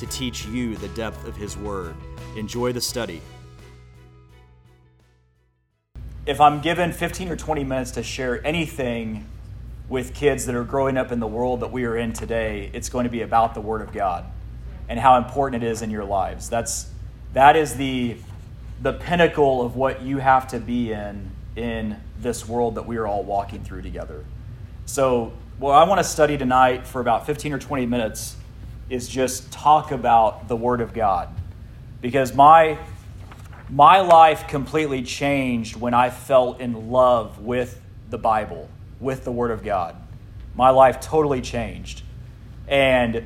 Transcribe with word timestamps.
to 0.00 0.06
teach 0.06 0.46
you 0.46 0.76
the 0.76 0.88
depth 0.88 1.26
of 1.26 1.36
His 1.36 1.56
Word. 1.56 1.94
Enjoy 2.36 2.72
the 2.72 2.80
study. 2.80 3.20
If 6.26 6.40
I'm 6.40 6.60
given 6.60 6.92
15 6.92 7.28
or 7.28 7.36
20 7.36 7.64
minutes 7.64 7.92
to 7.92 8.02
share 8.02 8.44
anything 8.46 9.26
with 9.88 10.14
kids 10.14 10.46
that 10.46 10.54
are 10.54 10.64
growing 10.64 10.98
up 10.98 11.10
in 11.10 11.20
the 11.20 11.26
world 11.26 11.60
that 11.60 11.72
we 11.72 11.84
are 11.84 11.96
in 11.96 12.12
today, 12.12 12.70
it's 12.74 12.88
going 12.88 13.04
to 13.04 13.10
be 13.10 13.22
about 13.22 13.54
the 13.54 13.60
Word 13.60 13.80
of 13.80 13.92
God 13.92 14.24
and 14.88 14.98
how 14.98 15.16
important 15.16 15.62
it 15.62 15.66
is 15.66 15.82
in 15.82 15.90
your 15.90 16.04
lives. 16.04 16.48
That's 16.50 16.90
that 17.32 17.56
is 17.56 17.76
the 17.76 18.16
the 18.82 18.92
pinnacle 18.92 19.62
of 19.62 19.76
what 19.76 20.02
you 20.02 20.18
have 20.18 20.48
to 20.48 20.60
be 20.60 20.92
in 20.92 21.30
in 21.56 21.96
this 22.20 22.46
world 22.46 22.76
that 22.76 22.86
we 22.86 22.96
are 22.96 23.06
all 23.06 23.24
walking 23.24 23.64
through 23.64 23.82
together. 23.82 24.24
So, 24.86 25.32
what 25.58 25.72
I 25.72 25.84
want 25.84 25.98
to 25.98 26.04
study 26.04 26.38
tonight 26.38 26.86
for 26.86 27.00
about 27.00 27.26
15 27.26 27.52
or 27.52 27.58
20 27.58 27.86
minutes 27.86 28.36
is 28.90 29.08
just 29.08 29.50
talk 29.52 29.90
about 29.90 30.48
the 30.48 30.56
Word 30.56 30.80
of 30.80 30.92
God. 30.92 31.28
Because 32.00 32.34
my, 32.34 32.78
my 33.68 34.00
life 34.00 34.48
completely 34.48 35.02
changed 35.02 35.76
when 35.76 35.94
I 35.94 36.10
fell 36.10 36.54
in 36.54 36.90
love 36.90 37.40
with 37.40 37.80
the 38.10 38.18
Bible, 38.18 38.68
with 39.00 39.24
the 39.24 39.32
Word 39.32 39.50
of 39.50 39.62
God. 39.62 39.96
My 40.54 40.70
life 40.70 41.00
totally 41.00 41.40
changed. 41.40 42.02
And 42.66 43.24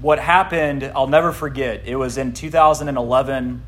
what 0.00 0.18
happened, 0.18 0.84
I'll 0.94 1.06
never 1.06 1.32
forget. 1.32 1.82
It 1.86 1.96
was 1.96 2.18
in 2.18 2.32
2011. 2.32 3.62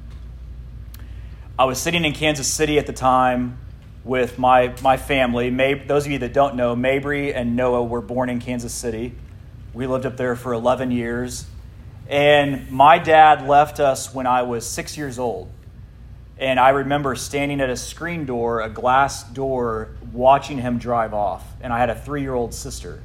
I 1.58 1.64
was 1.64 1.78
sitting 1.78 2.04
in 2.04 2.12
Kansas 2.12 2.46
City 2.46 2.78
at 2.78 2.86
the 2.86 2.92
time 2.92 3.58
with 4.04 4.38
my, 4.38 4.74
my 4.82 4.96
family. 4.96 5.50
May, 5.50 5.74
those 5.74 6.06
of 6.06 6.12
you 6.12 6.18
that 6.18 6.32
don't 6.32 6.54
know, 6.54 6.76
Mabry 6.76 7.34
and 7.34 7.56
Noah 7.56 7.84
were 7.84 8.00
born 8.00 8.28
in 8.28 8.40
Kansas 8.40 8.72
City. 8.72 9.14
We 9.78 9.86
lived 9.86 10.06
up 10.06 10.16
there 10.16 10.34
for 10.34 10.54
11 10.54 10.90
years. 10.90 11.46
And 12.08 12.68
my 12.68 12.98
dad 12.98 13.46
left 13.46 13.78
us 13.78 14.12
when 14.12 14.26
I 14.26 14.42
was 14.42 14.66
six 14.66 14.96
years 14.96 15.20
old. 15.20 15.52
And 16.36 16.58
I 16.58 16.70
remember 16.70 17.14
standing 17.14 17.60
at 17.60 17.70
a 17.70 17.76
screen 17.76 18.26
door, 18.26 18.60
a 18.60 18.68
glass 18.68 19.22
door, 19.22 19.90
watching 20.10 20.58
him 20.58 20.78
drive 20.78 21.14
off. 21.14 21.44
And 21.60 21.72
I 21.72 21.78
had 21.78 21.90
a 21.90 21.94
three 21.94 22.22
year 22.22 22.34
old 22.34 22.54
sister. 22.54 23.04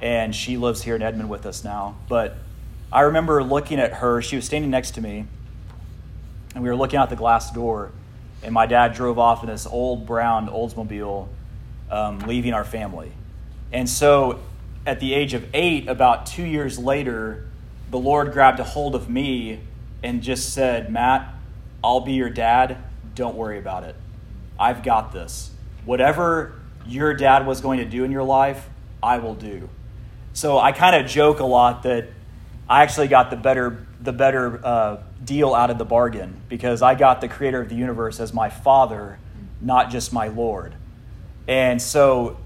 And 0.00 0.34
she 0.34 0.56
lives 0.56 0.82
here 0.82 0.96
in 0.96 1.02
Edmond 1.02 1.28
with 1.28 1.44
us 1.44 1.64
now. 1.64 1.98
But 2.08 2.38
I 2.90 3.02
remember 3.02 3.44
looking 3.44 3.78
at 3.78 3.92
her. 3.92 4.22
She 4.22 4.36
was 4.36 4.46
standing 4.46 4.70
next 4.70 4.92
to 4.92 5.02
me. 5.02 5.26
And 6.54 6.64
we 6.64 6.70
were 6.70 6.76
looking 6.76 6.98
out 6.98 7.10
the 7.10 7.16
glass 7.16 7.52
door. 7.52 7.92
And 8.42 8.54
my 8.54 8.64
dad 8.64 8.94
drove 8.94 9.18
off 9.18 9.42
in 9.42 9.50
this 9.50 9.66
old 9.66 10.06
brown 10.06 10.48
Oldsmobile, 10.48 11.28
um, 11.90 12.20
leaving 12.20 12.54
our 12.54 12.64
family. 12.64 13.12
And 13.70 13.86
so 13.86 14.40
at 14.86 15.00
the 15.00 15.14
age 15.14 15.34
of 15.34 15.46
eight, 15.54 15.88
about 15.88 16.26
two 16.26 16.44
years 16.44 16.78
later, 16.78 17.46
the 17.90 17.98
Lord 17.98 18.32
grabbed 18.32 18.60
a 18.60 18.64
hold 18.64 18.94
of 18.94 19.08
me 19.08 19.60
and 20.02 20.22
just 20.22 20.52
said, 20.52 20.92
Matt, 20.92 21.32
I'll 21.82 22.00
be 22.00 22.12
your 22.12 22.30
dad. 22.30 22.78
Don't 23.14 23.36
worry 23.36 23.58
about 23.58 23.84
it. 23.84 23.96
I've 24.58 24.82
got 24.82 25.12
this. 25.12 25.50
Whatever 25.84 26.54
your 26.86 27.14
dad 27.14 27.46
was 27.46 27.60
going 27.60 27.78
to 27.78 27.84
do 27.84 28.04
in 28.04 28.12
your 28.12 28.22
life, 28.22 28.68
I 29.02 29.18
will 29.18 29.34
do. 29.34 29.68
So 30.32 30.58
I 30.58 30.72
kind 30.72 30.96
of 30.96 31.10
joke 31.10 31.40
a 31.40 31.44
lot 31.44 31.84
that 31.84 32.08
I 32.68 32.82
actually 32.82 33.08
got 33.08 33.30
the 33.30 33.36
better 33.36 33.86
the 34.00 34.12
better 34.12 34.60
uh, 34.64 34.98
deal 35.24 35.54
out 35.54 35.70
of 35.70 35.78
the 35.78 35.84
bargain 35.84 36.42
because 36.50 36.82
I 36.82 36.94
got 36.94 37.22
the 37.22 37.28
creator 37.28 37.62
of 37.62 37.70
the 37.70 37.74
universe 37.74 38.20
as 38.20 38.34
my 38.34 38.50
father, 38.50 39.18
not 39.62 39.90
just 39.90 40.12
my 40.12 40.28
Lord. 40.28 40.74
And 41.48 41.80
so 41.80 42.36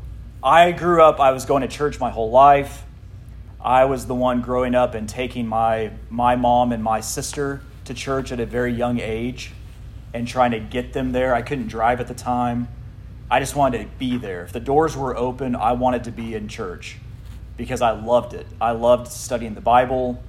I 0.42 0.70
grew 0.70 1.02
up, 1.02 1.18
I 1.18 1.32
was 1.32 1.44
going 1.44 1.62
to 1.62 1.68
church 1.68 1.98
my 1.98 2.10
whole 2.10 2.30
life. 2.30 2.84
I 3.60 3.86
was 3.86 4.06
the 4.06 4.14
one 4.14 4.40
growing 4.40 4.74
up 4.74 4.94
and 4.94 5.08
taking 5.08 5.48
my, 5.48 5.90
my 6.10 6.36
mom 6.36 6.70
and 6.70 6.82
my 6.82 7.00
sister 7.00 7.60
to 7.86 7.94
church 7.94 8.30
at 8.30 8.38
a 8.38 8.46
very 8.46 8.72
young 8.72 9.00
age 9.00 9.52
and 10.14 10.28
trying 10.28 10.52
to 10.52 10.60
get 10.60 10.92
them 10.92 11.10
there. 11.10 11.34
I 11.34 11.42
couldn't 11.42 11.66
drive 11.66 12.00
at 12.00 12.06
the 12.06 12.14
time. 12.14 12.68
I 13.28 13.40
just 13.40 13.56
wanted 13.56 13.78
to 13.78 13.86
be 13.98 14.16
there. 14.16 14.44
If 14.44 14.52
the 14.52 14.60
doors 14.60 14.96
were 14.96 15.16
open, 15.16 15.56
I 15.56 15.72
wanted 15.72 16.04
to 16.04 16.12
be 16.12 16.34
in 16.34 16.46
church 16.46 16.98
because 17.56 17.82
I 17.82 17.90
loved 17.90 18.32
it. 18.32 18.46
I 18.60 18.70
loved 18.70 19.08
studying 19.08 19.54
the 19.54 19.60
Bible. 19.60 20.22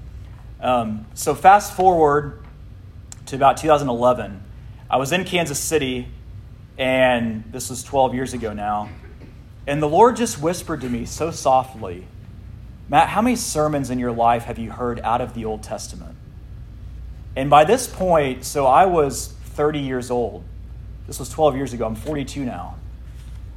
Um, 0.60 1.06
so, 1.14 1.36
fast 1.36 1.78
forward 1.78 2.44
to 3.28 3.36
about 3.36 3.58
2011, 3.58 4.44
I 4.90 4.98
was 4.98 5.14
in 5.14 5.24
Kansas 5.24 5.60
City, 5.60 6.08
and 6.78 7.44
this 7.52 7.70
was 7.70 7.84
12 7.84 8.16
years 8.16 8.34
ago 8.34 8.52
now. 8.52 8.90
And 9.68 9.82
the 9.82 9.90
Lord 9.90 10.16
just 10.16 10.42
whispered 10.42 10.82
to 10.82 10.90
me 10.90 11.06
so 11.06 11.32
softly, 11.32 12.08
Matt, 12.88 13.10
how 13.10 13.22
many 13.22 13.36
sermons 13.36 13.90
in 13.90 14.00
your 14.00 14.12
life 14.12 14.46
have 14.46 14.58
you 14.58 14.72
heard 14.72 15.00
out 15.02 15.22
of 15.22 15.36
the 15.36 15.46
Old 15.46 15.62
Testament? 15.62 16.16
And 17.36 17.50
by 17.50 17.64
this 17.64 17.88
point, 17.88 18.46
so 18.46 18.66
I 18.66 18.86
was 18.86 19.28
30 19.28 19.80
years 19.80 20.10
old. 20.10 20.44
This 21.06 21.20
was 21.20 21.30
12 21.30 21.56
years 21.56 21.74
ago. 21.74 21.86
I'm 21.86 21.96
42 21.96 22.44
now. 22.44 22.76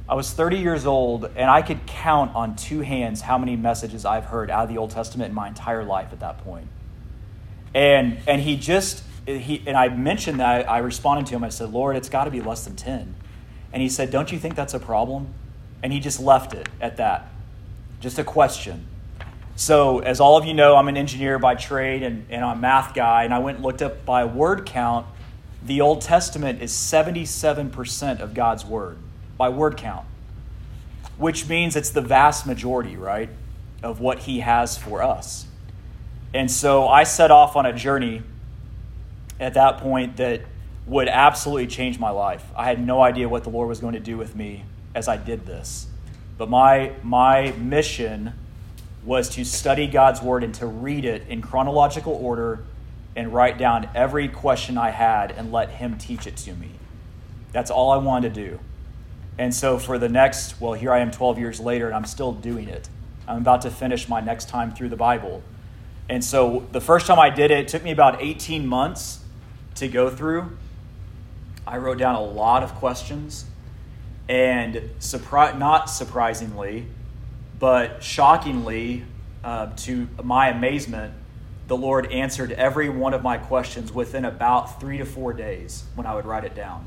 I 0.07 0.15
was 0.15 0.31
30 0.31 0.57
years 0.57 0.85
old, 0.85 1.25
and 1.35 1.49
I 1.49 1.61
could 1.61 1.85
count 1.85 2.35
on 2.35 2.55
two 2.55 2.81
hands 2.81 3.21
how 3.21 3.37
many 3.37 3.55
messages 3.55 4.05
I've 4.05 4.25
heard 4.25 4.51
out 4.51 4.63
of 4.63 4.69
the 4.69 4.77
Old 4.77 4.91
Testament 4.91 5.29
in 5.29 5.35
my 5.35 5.47
entire 5.47 5.83
life 5.83 6.09
at 6.11 6.19
that 6.19 6.39
point. 6.43 6.67
And, 7.73 8.19
and 8.27 8.41
he 8.41 8.57
just, 8.57 9.03
he, 9.25 9.63
and 9.65 9.77
I 9.77 9.89
mentioned 9.89 10.39
that, 10.39 10.69
I 10.69 10.79
responded 10.79 11.27
to 11.27 11.35
him. 11.35 11.43
I 11.43 11.49
said, 11.49 11.71
Lord, 11.71 11.95
it's 11.95 12.09
got 12.09 12.25
to 12.25 12.31
be 12.31 12.41
less 12.41 12.65
than 12.65 12.75
10. 12.75 13.15
And 13.71 13.81
he 13.81 13.89
said, 13.89 14.11
Don't 14.11 14.31
you 14.31 14.37
think 14.37 14.55
that's 14.55 14.73
a 14.73 14.79
problem? 14.79 15.33
And 15.83 15.93
he 15.93 15.99
just 15.99 16.19
left 16.19 16.53
it 16.53 16.67
at 16.81 16.97
that. 16.97 17.27
Just 17.99 18.17
a 18.17 18.23
question. 18.23 18.87
So, 19.55 19.99
as 19.99 20.19
all 20.19 20.35
of 20.37 20.45
you 20.45 20.53
know, 20.53 20.75
I'm 20.75 20.87
an 20.87 20.97
engineer 20.97 21.37
by 21.37 21.53
trade 21.55 22.01
and, 22.01 22.25
and 22.29 22.43
I'm 22.43 22.57
a 22.57 22.61
math 22.61 22.95
guy, 22.95 23.23
and 23.23 23.33
I 23.33 23.39
went 23.39 23.57
and 23.57 23.65
looked 23.65 23.83
up 23.83 24.03
by 24.03 24.25
word 24.25 24.65
count. 24.65 25.05
The 25.63 25.81
Old 25.81 26.01
Testament 26.01 26.61
is 26.61 26.71
77% 26.71 28.19
of 28.19 28.33
God's 28.33 28.65
word 28.65 28.97
by 29.37 29.49
word 29.49 29.77
count, 29.77 30.05
which 31.17 31.47
means 31.47 31.75
it's 31.75 31.91
the 31.91 32.01
vast 32.01 32.47
majority, 32.47 32.97
right, 32.97 33.29
of 33.83 33.99
what 33.99 34.19
He 34.19 34.39
has 34.39 34.77
for 34.77 35.03
us. 35.03 35.45
And 36.33 36.49
so 36.49 36.87
I 36.87 37.03
set 37.03 37.29
off 37.29 37.55
on 37.55 37.65
a 37.65 37.73
journey 37.73 38.23
at 39.39 39.53
that 39.53 39.77
point 39.77 40.17
that 40.17 40.41
would 40.87 41.07
absolutely 41.07 41.67
change 41.67 41.99
my 41.99 42.09
life. 42.09 42.43
I 42.55 42.65
had 42.65 42.83
no 42.83 43.01
idea 43.01 43.29
what 43.29 43.43
the 43.43 43.49
Lord 43.49 43.69
was 43.69 43.79
going 43.79 43.93
to 43.93 43.99
do 43.99 44.17
with 44.17 44.35
me 44.35 44.63
as 44.95 45.07
I 45.07 45.17
did 45.17 45.45
this. 45.45 45.87
But 46.37 46.49
my, 46.49 46.93
my 47.03 47.51
mission 47.53 48.33
was 49.05 49.29
to 49.29 49.43
study 49.43 49.87
God's 49.87 50.21
Word 50.21 50.43
and 50.43 50.53
to 50.55 50.65
read 50.65 51.05
it 51.05 51.27
in 51.27 51.41
chronological 51.41 52.13
order 52.13 52.63
and 53.15 53.33
write 53.33 53.57
down 53.57 53.89
every 53.93 54.27
question 54.27 54.77
I 54.77 54.89
had 54.89 55.31
and 55.31 55.51
let 55.51 55.69
Him 55.69 55.97
teach 55.97 56.25
it 56.25 56.37
to 56.37 56.53
me. 56.53 56.71
That's 57.51 57.69
all 57.69 57.91
I 57.91 57.97
wanted 57.97 58.33
to 58.33 58.41
do. 58.49 58.59
And 59.37 59.53
so 59.53 59.77
for 59.77 59.97
the 59.97 60.09
next, 60.09 60.59
well, 60.61 60.73
here 60.73 60.91
I 60.91 60.99
am 60.99 61.11
12 61.11 61.39
years 61.39 61.59
later 61.59 61.87
and 61.87 61.95
I'm 61.95 62.05
still 62.05 62.31
doing 62.31 62.67
it. 62.67 62.87
I'm 63.27 63.37
about 63.37 63.61
to 63.61 63.71
finish 63.71 64.07
my 64.07 64.21
next 64.21 64.49
time 64.49 64.73
through 64.73 64.89
the 64.89 64.95
Bible. 64.95 65.41
And 66.09 66.23
so 66.23 66.67
the 66.71 66.81
first 66.81 67.07
time 67.07 67.19
I 67.19 67.29
did 67.29 67.51
it, 67.51 67.59
it 67.59 67.67
took 67.67 67.83
me 67.83 67.91
about 67.91 68.21
18 68.21 68.67
months 68.67 69.19
to 69.75 69.87
go 69.87 70.09
through. 70.09 70.57
I 71.65 71.77
wrote 71.77 71.97
down 71.97 72.15
a 72.15 72.21
lot 72.23 72.63
of 72.63 72.75
questions. 72.75 73.45
And 74.29 74.89
surpri- 74.99 75.57
not 75.57 75.89
surprisingly, 75.89 76.87
but 77.59 78.03
shockingly, 78.03 79.03
uh, 79.43 79.67
to 79.75 80.07
my 80.23 80.49
amazement, 80.49 81.13
the 81.67 81.75
Lord 81.75 82.11
answered 82.11 82.51
every 82.53 82.89
one 82.89 83.13
of 83.13 83.23
my 83.23 83.37
questions 83.37 83.91
within 83.91 84.25
about 84.25 84.79
three 84.79 84.97
to 84.97 85.05
four 85.05 85.33
days 85.33 85.83
when 85.95 86.07
I 86.07 86.15
would 86.15 86.25
write 86.25 86.45
it 86.45 86.55
down. 86.55 86.85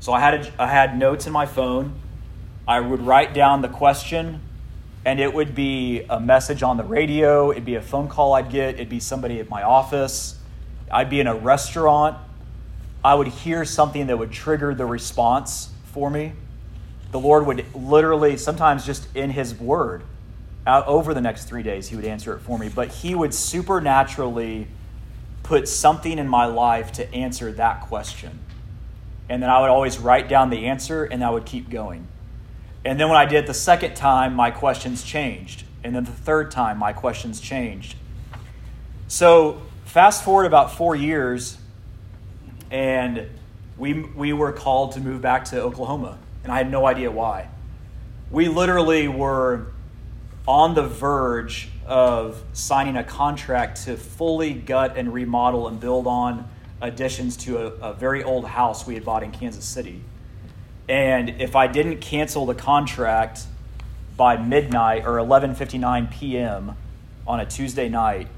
So 0.00 0.12
I 0.12 0.20
had, 0.20 0.34
a, 0.34 0.62
I 0.62 0.66
had 0.66 0.98
notes 0.98 1.26
in 1.26 1.32
my 1.32 1.46
phone. 1.46 1.94
I 2.66 2.80
would 2.80 3.00
write 3.00 3.34
down 3.34 3.62
the 3.62 3.68
question, 3.68 4.40
and 5.04 5.20
it 5.20 5.32
would 5.32 5.54
be 5.54 6.02
a 6.08 6.20
message 6.20 6.62
on 6.62 6.76
the 6.76 6.84
radio, 6.84 7.50
it'd 7.50 7.64
be 7.64 7.76
a 7.76 7.82
phone 7.82 8.08
call 8.08 8.34
I'd 8.34 8.50
get, 8.50 8.74
it'd 8.74 8.88
be 8.88 9.00
somebody 9.00 9.40
at 9.40 9.48
my 9.48 9.62
office, 9.62 10.38
I'd 10.90 11.10
be 11.10 11.20
in 11.20 11.26
a 11.26 11.34
restaurant. 11.34 12.16
I 13.04 13.14
would 13.14 13.28
hear 13.28 13.64
something 13.64 14.08
that 14.08 14.18
would 14.18 14.32
trigger 14.32 14.74
the 14.74 14.84
response 14.84 15.70
for 15.92 16.10
me 16.10 16.32
the 17.10 17.20
Lord 17.20 17.46
would 17.46 17.64
literally, 17.74 18.36
sometimes 18.36 18.84
just 18.84 19.08
in 19.16 19.30
His 19.30 19.54
Word, 19.54 20.02
out 20.66 20.86
over 20.86 21.14
the 21.14 21.20
next 21.20 21.44
three 21.44 21.62
days, 21.62 21.88
He 21.88 21.96
would 21.96 22.04
answer 22.04 22.34
it 22.34 22.40
for 22.40 22.58
me. 22.58 22.68
But 22.68 22.88
He 22.88 23.14
would 23.14 23.32
supernaturally 23.34 24.68
put 25.42 25.66
something 25.68 26.18
in 26.18 26.28
my 26.28 26.44
life 26.44 26.92
to 26.92 27.14
answer 27.14 27.52
that 27.52 27.82
question. 27.82 28.38
And 29.28 29.42
then 29.42 29.50
I 29.50 29.60
would 29.60 29.70
always 29.70 29.98
write 29.98 30.28
down 30.28 30.50
the 30.50 30.66
answer 30.66 31.04
and 31.04 31.24
I 31.24 31.30
would 31.30 31.44
keep 31.46 31.70
going. 31.70 32.06
And 32.84 32.98
then 32.98 33.08
when 33.08 33.18
I 33.18 33.24
did 33.24 33.44
it 33.44 33.46
the 33.46 33.54
second 33.54 33.94
time, 33.94 34.34
my 34.34 34.50
questions 34.50 35.02
changed. 35.02 35.64
And 35.84 35.94
then 35.94 36.04
the 36.04 36.12
third 36.12 36.50
time, 36.50 36.78
my 36.78 36.92
questions 36.92 37.40
changed. 37.40 37.96
So, 39.08 39.62
fast 39.84 40.24
forward 40.24 40.44
about 40.44 40.72
four 40.76 40.94
years, 40.94 41.56
and 42.70 43.26
we, 43.78 43.94
we 43.94 44.32
were 44.32 44.52
called 44.52 44.92
to 44.92 45.00
move 45.00 45.22
back 45.22 45.46
to 45.46 45.60
Oklahoma. 45.60 46.18
And 46.48 46.54
I 46.54 46.56
had 46.56 46.70
no 46.70 46.86
idea 46.86 47.10
why. 47.10 47.46
We 48.30 48.48
literally 48.48 49.06
were 49.06 49.66
on 50.46 50.74
the 50.74 50.82
verge 50.82 51.68
of 51.84 52.42
signing 52.54 52.96
a 52.96 53.04
contract 53.04 53.84
to 53.84 53.98
fully 53.98 54.54
gut 54.54 54.96
and 54.96 55.12
remodel 55.12 55.68
and 55.68 55.78
build 55.78 56.06
on 56.06 56.48
additions 56.80 57.36
to 57.36 57.58
a, 57.58 57.90
a, 57.90 57.92
very 57.92 58.24
old 58.24 58.46
house 58.46 58.86
we 58.86 58.94
had 58.94 59.04
bought 59.04 59.22
in 59.22 59.30
Kansas 59.30 59.66
City. 59.66 60.00
And 60.88 61.28
if 61.38 61.54
I 61.54 61.66
didn't 61.66 62.00
cancel 62.00 62.46
the 62.46 62.54
contract 62.54 63.44
by 64.16 64.38
midnight 64.38 65.04
or 65.04 65.16
11:59 65.16 66.10
p.m. 66.10 66.76
on 67.26 67.40
a 67.40 67.44
Tuesday 67.44 67.90
night, 67.90 68.28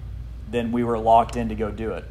then 0.50 0.72
we 0.72 0.82
were 0.82 0.98
locked 0.98 1.36
in 1.36 1.48
to 1.48 1.54
go 1.54 1.70
do 1.70 1.92
it. 1.92 2.04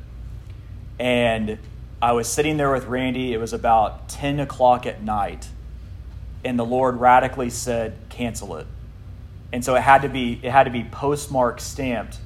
And 0.97 1.57
I 2.01 2.13
was 2.13 2.29
sitting 2.29 2.55
there 2.55 2.71
with 2.71 2.85
Randy. 2.85 3.33
It 3.33 3.37
was 3.37 3.51
about 3.51 4.07
10 4.07 4.39
o'clock 4.39 4.85
at 4.85 5.03
night, 5.03 5.49
and 6.43 6.57
the 6.57 6.65
Lord 6.65 6.99
radically 6.99 7.49
said, 7.49 7.95
"Cancel 8.09 8.55
it." 8.57 8.67
and 9.51 9.63
so 9.63 9.75
it 9.75 9.81
had 9.81 10.01
to 10.03 10.09
be 10.09 10.39
it 10.43 10.51
had 10.51 10.63
to 10.63 10.69
be 10.69 10.83
postmark 10.83 11.59
stamped 11.59 12.19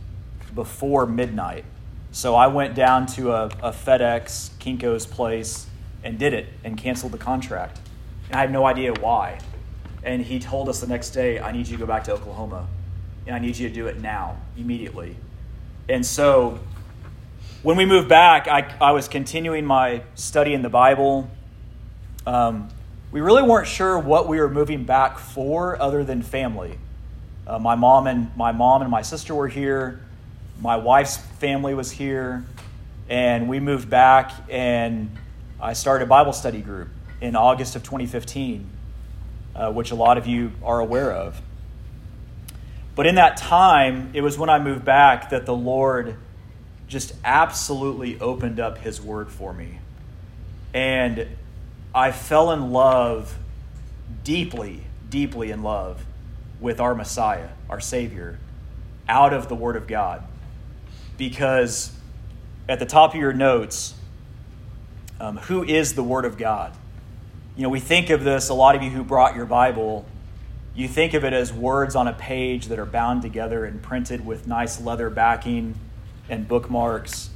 before 0.53 1.05
midnight. 1.05 1.65
So 2.11 2.35
I 2.35 2.47
went 2.47 2.75
down 2.75 3.07
to 3.07 3.31
a, 3.31 3.45
a 3.45 3.71
FedEx 3.71 4.51
Kinko's 4.59 5.05
place 5.05 5.65
and 6.03 6.19
did 6.19 6.33
it 6.33 6.47
and 6.63 6.77
canceled 6.77 7.11
the 7.11 7.17
contract. 7.17 7.79
And 8.27 8.35
I 8.35 8.41
had 8.41 8.51
no 8.51 8.65
idea 8.65 8.93
why. 8.93 9.39
And 10.03 10.21
he 10.21 10.37
told 10.37 10.69
us 10.69 10.79
the 10.79 10.87
next 10.87 11.11
day, 11.11 11.39
I 11.39 11.51
need 11.51 11.67
you 11.67 11.77
to 11.77 11.79
go 11.79 11.87
back 11.87 12.03
to 12.03 12.13
Oklahoma. 12.13 12.67
And 13.25 13.35
I 13.35 13.39
need 13.39 13.57
you 13.57 13.67
to 13.67 13.73
do 13.73 13.87
it 13.87 13.99
now, 13.99 14.37
immediately. 14.55 15.15
And 15.89 16.05
so 16.05 16.59
when 17.63 17.77
we 17.77 17.85
moved 17.85 18.09
back, 18.09 18.47
I, 18.47 18.75
I 18.79 18.91
was 18.91 19.07
continuing 19.07 19.65
my 19.65 20.03
study 20.13 20.53
in 20.53 20.61
the 20.61 20.69
Bible. 20.69 21.31
Um, 22.27 22.69
we 23.13 23.21
really 23.21 23.43
weren't 23.43 23.67
sure 23.67 23.99
what 23.99 24.27
we 24.27 24.39
were 24.39 24.49
moving 24.49 24.85
back 24.85 25.19
for 25.19 25.79
other 25.79 26.03
than 26.03 26.23
family. 26.23 26.79
Uh, 27.45 27.59
my 27.59 27.75
mom 27.75 28.07
and 28.07 28.35
my 28.35 28.51
mom 28.51 28.81
and 28.81 28.89
my 28.89 29.03
sister 29.03 29.35
were 29.35 29.47
here. 29.47 30.01
My 30.59 30.77
wife's 30.77 31.17
family 31.17 31.75
was 31.75 31.91
here, 31.91 32.43
and 33.07 33.47
we 33.47 33.59
moved 33.59 33.87
back. 33.87 34.31
And 34.49 35.15
I 35.61 35.73
started 35.73 36.05
a 36.05 36.07
Bible 36.07 36.33
study 36.33 36.61
group 36.61 36.89
in 37.21 37.35
August 37.35 37.75
of 37.75 37.83
2015, 37.83 38.67
uh, 39.55 39.71
which 39.71 39.91
a 39.91 39.95
lot 39.95 40.17
of 40.17 40.25
you 40.25 40.51
are 40.63 40.79
aware 40.79 41.11
of. 41.11 41.39
But 42.95 43.05
in 43.05 43.13
that 43.15 43.37
time, 43.37 44.09
it 44.15 44.21
was 44.21 44.39
when 44.39 44.49
I 44.49 44.57
moved 44.57 44.85
back 44.85 45.29
that 45.29 45.45
the 45.45 45.55
Lord 45.55 46.15
just 46.87 47.13
absolutely 47.23 48.19
opened 48.19 48.59
up 48.59 48.79
His 48.79 48.99
Word 48.99 49.29
for 49.29 49.53
me, 49.53 49.77
and 50.73 51.27
I 51.95 52.11
fell 52.11 52.51
in 52.51 52.71
love 52.71 53.37
deeply, 54.23 54.83
deeply 55.09 55.51
in 55.51 55.61
love 55.61 56.03
with 56.59 56.79
our 56.79 56.95
Messiah, 56.95 57.49
our 57.69 57.79
Savior, 57.79 58.39
out 59.07 59.33
of 59.33 59.49
the 59.49 59.55
Word 59.55 59.75
of 59.75 59.85
God. 59.85 60.23
Because 61.17 61.91
at 62.67 62.79
the 62.79 62.85
top 62.85 63.13
of 63.13 63.19
your 63.19 63.33
notes, 63.33 63.93
um, 65.19 65.37
who 65.37 65.63
is 65.63 65.93
the 65.93 66.03
Word 66.03 66.25
of 66.25 66.37
God? 66.37 66.73
You 67.55 67.63
know, 67.63 67.69
we 67.69 67.79
think 67.79 68.09
of 68.09 68.23
this, 68.23 68.49
a 68.49 68.53
lot 68.53 68.75
of 68.75 68.81
you 68.81 68.89
who 68.89 69.03
brought 69.03 69.35
your 69.35 69.45
Bible, 69.45 70.05
you 70.75 70.87
think 70.87 71.13
of 71.13 71.23
it 71.23 71.33
as 71.33 71.53
words 71.53 71.95
on 71.95 72.07
a 72.07 72.13
page 72.13 72.67
that 72.67 72.79
are 72.79 72.85
bound 72.85 73.21
together 73.21 73.65
and 73.65 73.81
printed 73.81 74.25
with 74.25 74.47
nice 74.47 74.81
leather 74.81 75.11
backing 75.11 75.75
and 76.29 76.47
bookmarks. 76.47 77.29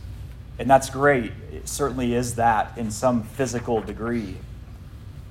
And 0.60 0.70
that's 0.70 0.90
great. 0.90 1.32
It 1.52 1.68
certainly 1.68 2.14
is 2.14 2.36
that 2.36 2.78
in 2.78 2.92
some 2.92 3.24
physical 3.24 3.82
degree. 3.82 4.38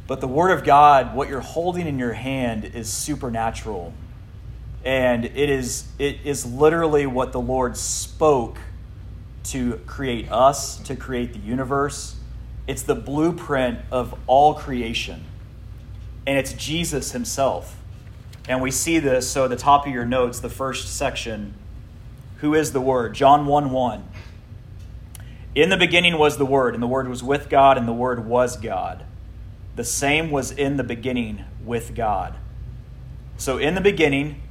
But 0.06 0.20
the 0.20 0.28
Word 0.28 0.50
of 0.50 0.64
God, 0.64 1.14
what 1.14 1.28
you're 1.28 1.40
holding 1.40 1.87
in 1.87 1.99
your 1.99 2.12
hand, 2.12 2.64
is 2.64 2.88
supernatural. 2.88 3.93
And 4.84 5.25
it 5.25 5.50
is, 5.50 5.88
it 5.99 6.20
is 6.25 6.46
literally 6.46 7.06
what 7.06 7.32
the 7.32 7.40
Lord 7.40 7.76
spoke 7.76 8.58
to 9.44 9.81
create 9.87 10.31
us, 10.31 10.76
to 10.78 10.94
create 10.94 11.32
the 11.32 11.40
universe. 11.40 12.17
It's 12.69 12.82
the 12.82 12.94
blueprint 12.94 13.81
of 13.90 14.17
all 14.28 14.55
creation. 14.55 15.25
And 16.25 16.38
it's 16.38 16.52
Jesus 16.52 17.12
himself. 17.12 17.76
And 18.49 18.61
we 18.61 18.70
see 18.70 19.00
this. 19.00 19.28
So, 19.28 19.44
at 19.44 19.50
the 19.50 19.56
top 19.56 19.87
of 19.87 19.93
your 19.93 20.05
notes, 20.05 20.38
the 20.38 20.49
first 20.49 20.96
section 20.96 21.55
Who 22.38 22.55
is 22.55 22.73
the 22.73 22.81
Word? 22.81 23.14
John 23.14 23.46
1 23.46 23.70
1. 23.70 24.08
In 25.56 25.70
the 25.70 25.78
beginning 25.78 26.18
was 26.18 26.36
the 26.36 26.44
Word, 26.44 26.74
and 26.74 26.82
the 26.82 26.86
Word 26.86 27.08
was 27.08 27.22
with 27.22 27.48
God, 27.48 27.78
and 27.78 27.88
the 27.88 27.92
Word 27.94 28.26
was 28.26 28.58
God. 28.58 29.06
The 29.74 29.84
same 29.84 30.30
was 30.30 30.50
in 30.50 30.76
the 30.76 30.84
beginning 30.84 31.44
with 31.64 31.94
God. 31.94 32.34
So, 33.38 33.56
in 33.56 33.74
the 33.74 33.80
beginning, 33.80 34.42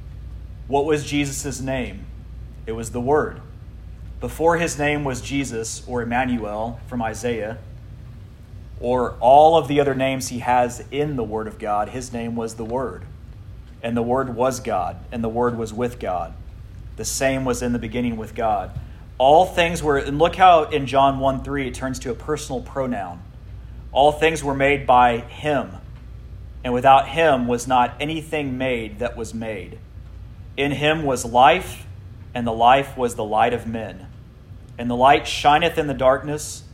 what 0.66 0.84
was 0.84 1.06
Jesus' 1.06 1.60
name? 1.60 2.06
It 2.66 2.72
was 2.72 2.90
the 2.90 3.00
Word. 3.00 3.40
Before 4.18 4.56
his 4.56 4.80
name 4.80 5.04
was 5.04 5.20
Jesus 5.20 5.86
or 5.86 6.02
Emmanuel 6.02 6.80
from 6.88 7.00
Isaiah, 7.00 7.58
or 8.80 9.12
all 9.20 9.56
of 9.56 9.68
the 9.68 9.78
other 9.78 9.94
names 9.94 10.26
he 10.26 10.40
has 10.40 10.82
in 10.90 11.14
the 11.14 11.22
Word 11.22 11.46
of 11.46 11.60
God, 11.60 11.90
his 11.90 12.12
name 12.12 12.34
was 12.34 12.56
the 12.56 12.64
Word. 12.64 13.04
And 13.80 13.96
the 13.96 14.02
Word 14.02 14.34
was 14.34 14.58
God, 14.58 14.96
and 15.12 15.22
the 15.22 15.28
Word 15.28 15.56
was 15.56 15.72
with 15.72 16.00
God. 16.00 16.34
The 16.96 17.04
same 17.04 17.44
was 17.44 17.62
in 17.62 17.72
the 17.72 17.78
beginning 17.78 18.16
with 18.16 18.34
God. 18.34 18.76
All 19.18 19.46
things 19.46 19.82
were, 19.82 19.96
and 19.96 20.18
look 20.18 20.36
how 20.36 20.64
in 20.64 20.86
John 20.86 21.18
1 21.18 21.42
3 21.42 21.68
it 21.68 21.74
turns 21.74 21.98
to 22.00 22.10
a 22.10 22.14
personal 22.14 22.60
pronoun. 22.60 23.22
All 23.92 24.12
things 24.12 24.44
were 24.44 24.54
made 24.54 24.86
by 24.86 25.18
him, 25.18 25.70
and 26.62 26.74
without 26.74 27.08
him 27.08 27.46
was 27.46 27.66
not 27.66 27.94
anything 27.98 28.58
made 28.58 28.98
that 28.98 29.16
was 29.16 29.32
made. 29.32 29.78
In 30.56 30.72
him 30.72 31.04
was 31.04 31.24
life, 31.24 31.86
and 32.34 32.46
the 32.46 32.52
life 32.52 32.96
was 32.96 33.14
the 33.14 33.24
light 33.24 33.54
of 33.54 33.66
men. 33.66 34.06
And 34.78 34.90
the 34.90 34.96
light 34.96 35.26
shineth 35.26 35.78
in 35.78 35.86
the 35.86 35.94
darkness, 35.94 36.64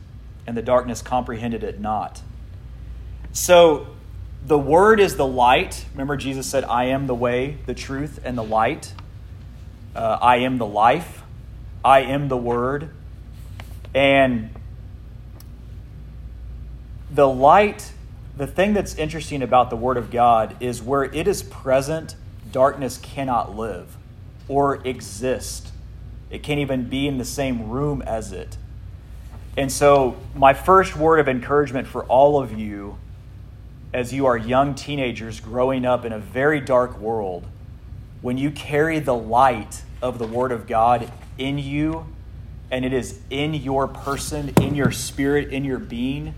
and 0.45 0.57
the 0.57 0.61
darkness 0.61 1.01
comprehended 1.01 1.63
it 1.63 1.79
not. 1.79 2.21
So 3.31 3.87
the 4.45 4.59
word 4.59 4.99
is 4.99 5.15
the 5.15 5.25
light. 5.25 5.85
Remember, 5.93 6.17
Jesus 6.17 6.45
said, 6.47 6.65
I 6.65 6.85
am 6.85 7.07
the 7.07 7.15
way, 7.15 7.57
the 7.65 7.73
truth, 7.73 8.19
and 8.25 8.37
the 8.37 8.43
light. 8.43 8.93
Uh, 9.95 10.17
I 10.21 10.37
am 10.37 10.57
the 10.57 10.65
life. 10.65 11.22
I 11.83 12.01
am 12.01 12.27
the 12.27 12.37
word. 12.37 12.89
And 13.93 14.49
the 17.11 17.27
light, 17.27 17.91
the 18.35 18.47
thing 18.47 18.73
that's 18.73 18.95
interesting 18.95 19.43
about 19.43 19.69
the 19.69 19.75
Word 19.75 19.97
of 19.97 20.09
God 20.09 20.55
is 20.59 20.81
where 20.81 21.03
it 21.03 21.27
is 21.27 21.43
present, 21.43 22.15
darkness 22.51 22.97
cannot 22.97 23.55
live 23.55 23.95
or 24.47 24.85
exist. 24.87 25.71
It 26.31 26.41
can't 26.41 26.59
even 26.59 26.89
be 26.89 27.07
in 27.07 27.19
the 27.19 27.25
same 27.25 27.69
room 27.69 28.01
as 28.01 28.31
it. 28.31 28.57
And 29.55 29.71
so, 29.71 30.17
my 30.35 30.53
first 30.55 30.95
word 30.95 31.19
of 31.19 31.27
encouragement 31.27 31.87
for 31.87 32.03
all 32.05 32.41
of 32.41 32.57
you 32.57 32.97
as 33.93 34.11
you 34.11 34.25
are 34.25 34.35
young 34.35 34.73
teenagers 34.73 35.39
growing 35.39 35.85
up 35.85 36.03
in 36.03 36.11
a 36.11 36.17
very 36.17 36.59
dark 36.59 36.97
world, 36.97 37.45
when 38.23 38.39
you 38.39 38.49
carry 38.49 38.97
the 38.97 39.13
light 39.13 39.83
of 40.01 40.17
the 40.17 40.25
Word 40.25 40.51
of 40.51 40.65
God 40.65 41.11
in 41.37 41.57
you, 41.57 42.07
and 42.71 42.85
it 42.85 42.93
is 42.93 43.19
in 43.29 43.53
your 43.53 43.87
person, 43.87 44.53
in 44.61 44.75
your 44.75 44.91
spirit, 44.91 45.53
in 45.53 45.63
your 45.63 45.79
being, 45.79 46.35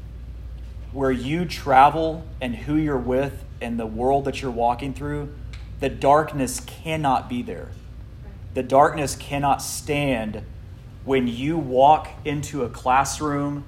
where 0.92 1.12
you 1.12 1.46
travel 1.46 2.26
and 2.42 2.56
who 2.56 2.76
you're 2.76 2.98
with 2.98 3.44
and 3.62 3.80
the 3.80 3.86
world 3.86 4.26
that 4.26 4.42
you're 4.42 4.52
walking 4.52 4.94
through, 4.94 5.34
the 5.80 5.90
darkness 5.90 6.62
cannot 6.62 7.30
be 7.30 7.42
there. 7.42 7.70
The 8.54 8.64
darkness 8.64 9.16
cannot 9.16 9.62
stand 9.62 10.42
when 11.04 11.28
you 11.28 11.58
walk 11.58 12.10
into 12.24 12.64
a 12.64 12.70
classroom, 12.70 13.66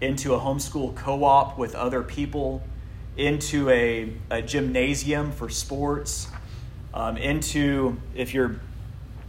into 0.00 0.34
a 0.34 0.38
homeschool 0.38 0.94
co 0.94 1.24
op 1.24 1.58
with 1.58 1.74
other 1.74 2.02
people, 2.02 2.62
into 3.16 3.68
a, 3.70 4.12
a 4.30 4.42
gymnasium 4.42 5.32
for 5.32 5.48
sports, 5.48 6.28
um, 6.94 7.16
into 7.16 7.96
if 8.14 8.32
you're 8.32 8.60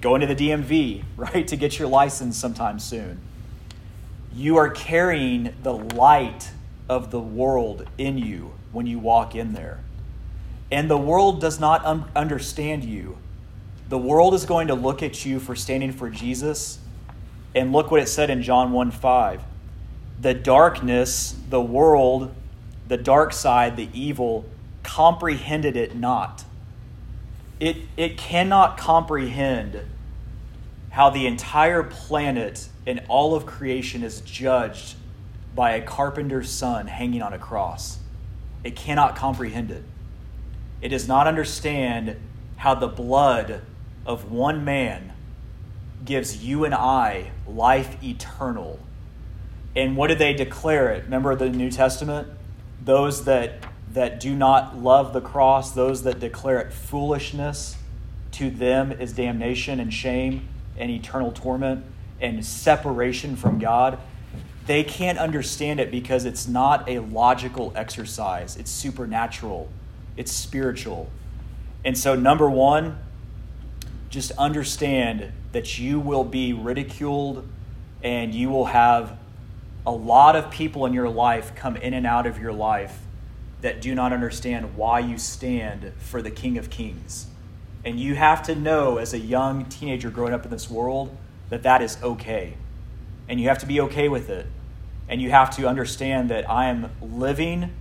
going 0.01 0.21
to 0.21 0.27
the 0.27 0.35
DMV, 0.35 1.03
right, 1.17 1.47
to 1.47 1.55
get 1.55 1.79
your 1.79 1.87
license 1.87 2.37
sometime 2.37 2.79
soon. 2.79 3.19
You 4.33 4.57
are 4.57 4.69
carrying 4.69 5.53
the 5.63 5.73
light 5.73 6.51
of 6.87 7.11
the 7.11 7.19
world 7.19 7.85
in 7.97 8.17
you 8.17 8.53
when 8.71 8.87
you 8.87 8.99
walk 8.99 9.35
in 9.35 9.53
there. 9.53 9.79
And 10.71 10.89
the 10.89 10.97
world 10.97 11.41
does 11.41 11.59
not 11.59 11.83
un- 11.85 12.05
understand 12.15 12.83
you. 12.83 13.17
The 13.89 13.97
world 13.97 14.35
is 14.35 14.45
going 14.45 14.67
to 14.67 14.75
look 14.75 15.01
at 15.01 15.25
you 15.25 15.39
for 15.39 15.55
standing 15.55 15.91
for 15.91 16.09
Jesus 16.09 16.79
And 17.55 17.71
look 17.71 17.89
what 17.89 18.01
it 18.01 18.07
said 18.07 18.29
in 18.29 18.43
John 18.43 18.71
1 18.71 18.91
5. 18.91 19.41
The 20.21 20.33
darkness, 20.33 21.35
the 21.49 21.61
world, 21.61 22.33
the 22.87 22.97
dark 22.97 23.33
side, 23.33 23.75
the 23.75 23.89
evil, 23.93 24.45
comprehended 24.83 25.75
it 25.75 25.95
not. 25.95 26.43
It, 27.59 27.77
it 27.97 28.17
cannot 28.17 28.77
comprehend 28.77 29.81
how 30.91 31.09
the 31.09 31.27
entire 31.27 31.83
planet 31.83 32.69
and 32.87 33.01
all 33.07 33.35
of 33.35 33.45
creation 33.45 34.03
is 34.03 34.21
judged 34.21 34.95
by 35.53 35.71
a 35.71 35.81
carpenter's 35.81 36.49
son 36.49 36.87
hanging 36.87 37.21
on 37.21 37.33
a 37.33 37.39
cross. 37.39 37.99
It 38.63 38.75
cannot 38.75 39.15
comprehend 39.15 39.71
it. 39.71 39.83
It 40.81 40.89
does 40.89 41.07
not 41.07 41.27
understand 41.27 42.15
how 42.57 42.75
the 42.75 42.87
blood 42.87 43.61
of 44.05 44.31
one 44.31 44.63
man 44.63 45.13
gives 46.03 46.43
you 46.43 46.65
and 46.65 46.73
I 46.73 47.31
life 47.47 48.01
eternal. 48.03 48.79
And 49.75 49.95
what 49.95 50.07
did 50.07 50.19
they 50.19 50.33
declare 50.33 50.91
it? 50.91 51.03
Remember 51.03 51.35
the 51.35 51.49
New 51.49 51.69
Testament? 51.69 52.27
Those 52.83 53.25
that 53.25 53.63
that 53.93 54.19
do 54.19 54.35
not 54.35 54.77
love 54.77 55.13
the 55.13 55.21
cross, 55.21 55.71
those 55.71 56.03
that 56.03 56.19
declare 56.19 56.59
it 56.59 56.71
foolishness, 56.71 57.75
to 58.31 58.49
them 58.49 58.91
is 58.91 59.13
damnation 59.13 59.79
and 59.79 59.93
shame 59.93 60.47
and 60.77 60.91
eternal 60.91 61.31
torment 61.31 61.83
and 62.21 62.45
separation 62.45 63.35
from 63.35 63.59
God. 63.59 63.97
They 64.67 64.83
can't 64.83 65.17
understand 65.17 65.79
it 65.79 65.89
because 65.89 66.25
it's 66.25 66.47
not 66.47 66.87
a 66.87 66.99
logical 66.99 67.73
exercise, 67.75 68.55
it's 68.57 68.69
supernatural, 68.69 69.69
it's 70.15 70.31
spiritual. 70.31 71.09
And 71.83 71.97
so, 71.97 72.13
number 72.13 72.49
one, 72.49 72.99
just 74.09 74.31
understand 74.31 75.31
that 75.53 75.79
you 75.79 75.99
will 75.99 76.23
be 76.23 76.53
ridiculed 76.53 77.47
and 78.03 78.33
you 78.33 78.49
will 78.49 78.65
have 78.65 79.17
a 79.85 79.91
lot 79.91 80.35
of 80.35 80.51
people 80.51 80.85
in 80.85 80.93
your 80.93 81.09
life 81.09 81.55
come 81.55 81.75
in 81.75 81.93
and 81.93 82.05
out 82.05 82.27
of 82.27 82.39
your 82.39 82.53
life 82.53 82.99
that 83.61 83.81
do 83.81 83.93
not 83.93 84.13
understand 84.13 84.75
why 84.75 84.99
you 84.99 85.17
stand 85.17 85.91
for 85.97 86.21
the 86.21 86.31
King 86.31 86.57
of 86.57 86.69
Kings. 86.69 87.27
And 87.83 87.99
you 87.99 88.15
have 88.15 88.43
to 88.43 88.55
know, 88.55 88.97
as 88.97 89.13
a 89.13 89.19
young 89.19 89.65
teenager 89.65 90.09
growing 90.09 90.33
up 90.33 90.45
in 90.45 90.51
this 90.51 90.69
world, 90.69 91.15
that 91.49 91.63
that 91.63 91.81
is 91.81 91.97
okay. 92.01 92.55
And 93.27 93.39
you 93.39 93.47
have 93.49 93.59
to 93.59 93.65
be 93.65 93.81
okay 93.81 94.09
with 94.09 94.29
it. 94.29 94.47
And 95.07 95.21
you 95.21 95.31
have 95.31 95.55
to 95.57 95.67
understand 95.67 96.29
that 96.29 96.49
I 96.49 96.69
am 96.69 96.91
living 97.01 97.71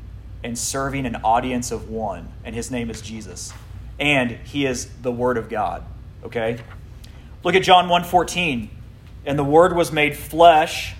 and 0.42 0.56
serving 0.58 1.04
an 1.04 1.16
audience 1.16 1.70
of 1.70 1.88
one, 1.90 2.28
and 2.44 2.54
his 2.54 2.70
name 2.70 2.90
is 2.90 3.00
Jesus. 3.02 3.52
And 3.98 4.30
he 4.30 4.66
is 4.66 4.88
the 5.02 5.10
Word 5.10 5.36
of 5.36 5.48
God. 5.48 5.84
Okay? 6.24 6.58
Look 7.42 7.54
at 7.54 7.62
John 7.62 7.88
1:14. 7.88 8.70
And 9.26 9.38
the 9.38 9.44
word 9.44 9.76
was 9.76 9.92
made 9.92 10.16
flesh. 10.16 10.94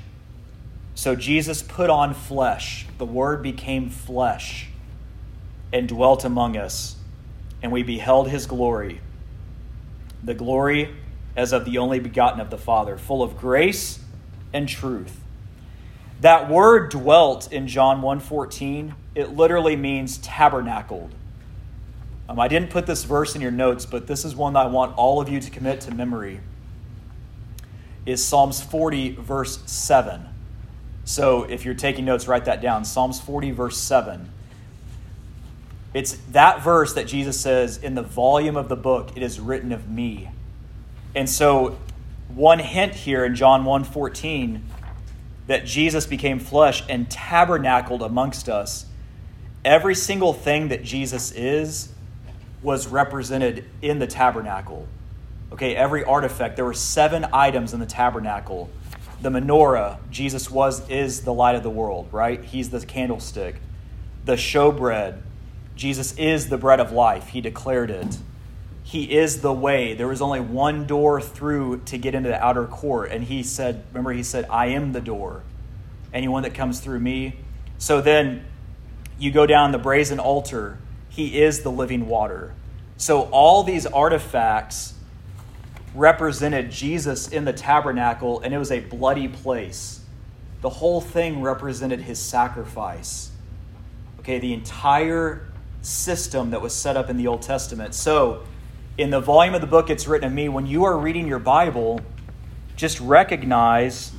So 0.95 1.15
Jesus 1.15 1.63
put 1.63 1.89
on 1.89 2.13
flesh. 2.13 2.87
The 2.99 3.07
word 3.07 3.43
became 3.43 3.89
flesh 3.89 4.68
and 5.73 5.89
dwelt 5.89 6.25
among 6.25 6.57
us. 6.57 6.97
And 7.63 7.73
we 7.73 7.83
beheld 7.83 8.29
his 8.29 8.47
glory. 8.47 9.01
The 10.23 10.35
glory 10.35 10.95
as 11.37 11.53
of 11.53 11.65
the 11.65 11.79
only 11.79 12.01
begotten 12.01 12.41
of 12.41 12.51
the 12.51 12.59
Father, 12.59 12.97
full 12.97 13.23
of 13.23 13.39
grace 13.39 14.01
and 14.53 14.69
truth. 14.69 15.21
That 16.21 16.51
word 16.51 16.91
dwelt 16.91 17.53
in 17.53 17.69
John 17.69 18.03
1:14, 18.03 18.95
it 19.15 19.37
literally 19.37 19.77
means 19.77 20.19
tabernacled. 20.19 21.15
Um, 22.29 22.39
I 22.39 22.49
didn't 22.49 22.71
put 22.71 22.87
this 22.87 23.05
verse 23.05 23.35
in 23.35 23.41
your 23.41 23.53
notes, 23.53 23.87
but 23.87 24.07
this 24.07 24.25
is 24.25 24.35
one 24.35 24.53
that 24.55 24.67
I 24.67 24.67
want 24.67 24.97
all 24.99 25.21
of 25.21 25.29
you 25.29 25.41
to 25.41 25.51
commit 25.51 25.81
to 25.83 25.95
memory. 25.95 26.41
Is 28.05 28.25
Psalms 28.25 28.61
40, 28.61 29.13
verse 29.13 29.61
7. 29.67 30.29
So 31.05 31.45
if 31.45 31.65
you're 31.65 31.75
taking 31.75 32.05
notes, 32.05 32.29
write 32.29 32.45
that 32.47 32.61
down. 32.61 32.85
Psalms 32.85 33.21
40, 33.21 33.53
verse 33.53 33.79
7. 33.79 34.31
It's 35.95 36.13
that 36.33 36.63
verse 36.63 36.93
that 36.95 37.07
Jesus 37.07 37.41
says, 37.41 37.79
In 37.79 37.95
the 37.95 38.03
volume 38.03 38.57
of 38.57 38.69
the 38.69 38.77
book, 38.77 39.11
it 39.17 39.23
is 39.23 39.41
written 39.41 39.73
of 39.73 39.89
me. 39.89 40.31
And 41.15 41.29
so, 41.29 41.79
one 42.29 42.59
hint 42.59 42.95
here 42.95 43.25
in 43.25 43.35
John 43.35 43.65
1 43.65 43.85
14 43.85 44.63
that 45.47 45.65
Jesus 45.65 46.07
became 46.07 46.39
flesh 46.39 46.85
and 46.89 47.11
tabernacled 47.11 48.03
amongst 48.03 48.49
us. 48.49 48.85
Every 49.65 49.95
single 49.95 50.35
thing 50.35 50.69
that 50.69 50.85
Jesus 50.85 51.33
is 51.33 51.93
was 52.63 52.87
represented 52.87 53.65
in 53.81 53.99
the 53.99 54.07
tabernacle. 54.07 54.87
Okay, 55.53 55.75
every 55.75 56.05
artifact. 56.05 56.57
There 56.57 56.65
were 56.65 56.75
seven 56.75 57.27
items 57.33 57.73
in 57.73 57.81
the 57.81 57.87
tabernacle. 57.87 58.69
The 59.23 59.31
menorah, 59.31 59.99
Jesus 60.11 60.51
was 60.51 60.89
is 60.89 61.23
the 61.23 61.33
light 61.33 61.57
of 61.57 61.63
the 61.63 61.71
world, 61.71 62.09
right? 62.13 62.45
He's 62.45 62.71
the 62.71 62.85
candlestick. 62.85 63.57
The 64.27 64.35
showbread, 64.35 65.21
Jesus 65.79 66.15
is 66.19 66.51
the 66.51 66.59
bread 66.59 66.81
of 66.81 66.93
life. 66.93 67.29
He 67.29 67.41
declared 67.41 67.91
it. 67.91 68.19
He 68.83 69.17
is 69.17 69.41
the 69.41 69.53
way. 69.53 69.95
There 69.95 70.09
was 70.09 70.21
only 70.21 70.41
one 70.41 70.87
door 70.87 71.21
through 71.21 71.83
to 71.87 71.97
get 71.97 72.15
into 72.15 72.29
the 72.29 72.45
outer 72.45 72.67
court. 72.67 73.11
And 73.11 73.25
he 73.25 73.43
said, 73.43 73.85
remember, 73.93 74.13
he 74.13 74.23
said, 74.23 74.47
I 74.51 74.67
am 74.67 74.93
the 74.93 75.01
door. 75.01 75.43
Anyone 76.13 76.43
that 76.43 76.53
comes 76.53 76.81
through 76.81 77.01
me. 77.01 77.37
So 77.79 78.01
then 78.01 78.45
you 79.19 79.31
go 79.31 79.47
down 79.47 79.73
the 79.73 79.79
brazen 79.79 80.19
altar 80.19 80.79
he 81.19 81.41
is 81.41 81.63
the 81.63 81.71
living 81.73 82.07
water. 82.07 82.55
So 82.97 83.23
all 83.33 83.65
these 83.65 83.87
artifacts 83.87 84.95
represented 85.97 86.71
Jesus 86.71 87.27
in 87.27 87.45
the 87.45 87.53
tabernacle, 87.53 88.41
and 88.41 88.55
it 88.55 88.59
was 88.59 88.71
a 88.71 88.79
bloody 88.79 89.27
place. 89.27 89.99
The 90.61 90.69
whole 90.69 91.01
thing 91.01 91.43
represented 91.43 92.03
his 92.03 92.21
sacrifice. 92.21 93.33
Okay, 94.21 94.39
the 94.39 94.53
entire 94.53 95.49
system 95.83 96.51
that 96.51 96.61
was 96.61 96.75
set 96.75 96.97
up 96.97 97.09
in 97.11 97.17
the 97.17 97.27
Old 97.27 97.43
Testament. 97.43 97.95
So, 97.95 98.43
in 98.97 99.11
the 99.11 99.21
volume 99.21 99.55
of 99.55 99.61
the 99.61 99.67
book, 99.67 99.91
it's 99.91 100.09
written 100.09 100.29
to 100.29 100.35
me. 100.35 100.49
When 100.49 100.67
you 100.67 100.85
are 100.85 100.99
reading 100.99 101.29
your 101.29 101.39
Bible, 101.39 102.01
just 102.77 102.99
recognize 103.01 104.13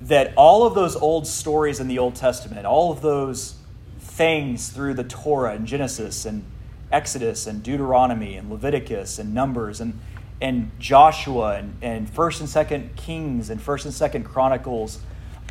that 0.00 0.32
all 0.36 0.66
of 0.66 0.74
those 0.74 0.96
old 0.96 1.26
stories 1.26 1.80
in 1.80 1.88
the 1.88 1.98
Old 1.98 2.14
Testament, 2.14 2.66
all 2.66 2.92
of 2.92 3.00
those 3.00 3.56
things 3.98 4.68
through 4.68 4.94
the 4.94 5.04
Torah 5.04 5.54
and 5.54 5.66
Genesis 5.66 6.24
and 6.24 6.44
Exodus 6.92 7.46
and 7.46 7.62
Deuteronomy 7.62 8.36
and 8.36 8.50
Leviticus 8.50 9.18
and 9.18 9.32
Numbers 9.32 9.80
and, 9.80 9.98
and 10.40 10.70
Joshua 10.78 11.56
and, 11.56 11.76
and 11.80 12.12
1st 12.12 12.40
and 12.40 12.48
2nd 12.48 12.96
Kings 12.96 13.50
and 13.50 13.60
1st 13.60 13.84
and 13.86 14.24
2nd 14.24 14.30
Chronicles, 14.30 15.00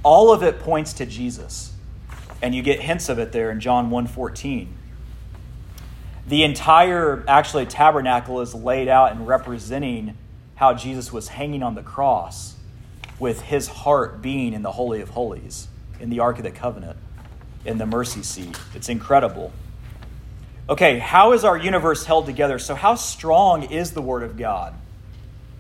all 0.03 0.32
of 0.32 0.44
it 0.44 0.60
points 0.60 0.94
to 0.94 1.06
Jesus. 1.06 1.74
And 2.42 2.53
you 2.53 2.62
get 2.62 2.82
hints 2.82 3.10
of 3.10 3.20
it 3.20 3.32
there 3.32 3.51
in 3.51 3.60
John 3.60 3.89
1.14. 3.89 4.68
The 6.27 6.44
entire, 6.44 7.24
actually, 7.27 7.65
tabernacle 7.65 8.42
is 8.42 8.56
laid 8.56 8.88
out 8.88 9.12
and 9.12 9.27
representing 9.27 10.18
how 10.56 10.74
Jesus 10.74 11.12
was 11.12 11.30
hanging 11.30 11.63
on 11.63 11.75
the 11.75 11.84
cross 11.84 12.56
with 13.20 13.42
his 13.42 13.68
heart 13.68 14.22
being 14.22 14.53
in 14.53 14.62
the 14.62 14.72
Holy 14.72 15.01
of 15.01 15.10
Holies, 15.10 15.68
in 16.00 16.10
the 16.10 16.20
Ark 16.20 16.38
of 16.38 16.44
the 16.44 16.51
Covenant 16.51 16.98
in 17.65 17.77
the 17.77 17.86
mercy 17.86 18.24
seat. 18.24 18.58
It's 18.74 18.89
incredible. 18.89 19.51
Okay, 20.70 21.00
how 21.00 21.34
is 21.34 21.44
our 21.44 21.58
universe 21.58 22.06
held 22.06 22.25
together? 22.25 22.60
So 22.60 22.75
how 22.75 22.96
strong 22.96 23.63
is 23.63 23.92
the 23.92 24.01
word 24.01 24.24
of 24.24 24.38
God? 24.38 24.74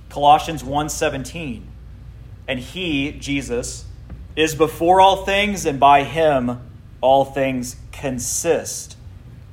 Colossians 0.09 0.63
1:17. 0.63 1.63
And 2.47 2.59
he, 2.59 3.11
Jesus, 3.13 3.85
is 4.35 4.55
before 4.55 4.99
all 4.99 5.25
things 5.25 5.65
and 5.65 5.79
by 5.79 6.03
him 6.03 6.59
all 7.01 7.25
things 7.25 7.77
consist. 7.91 8.97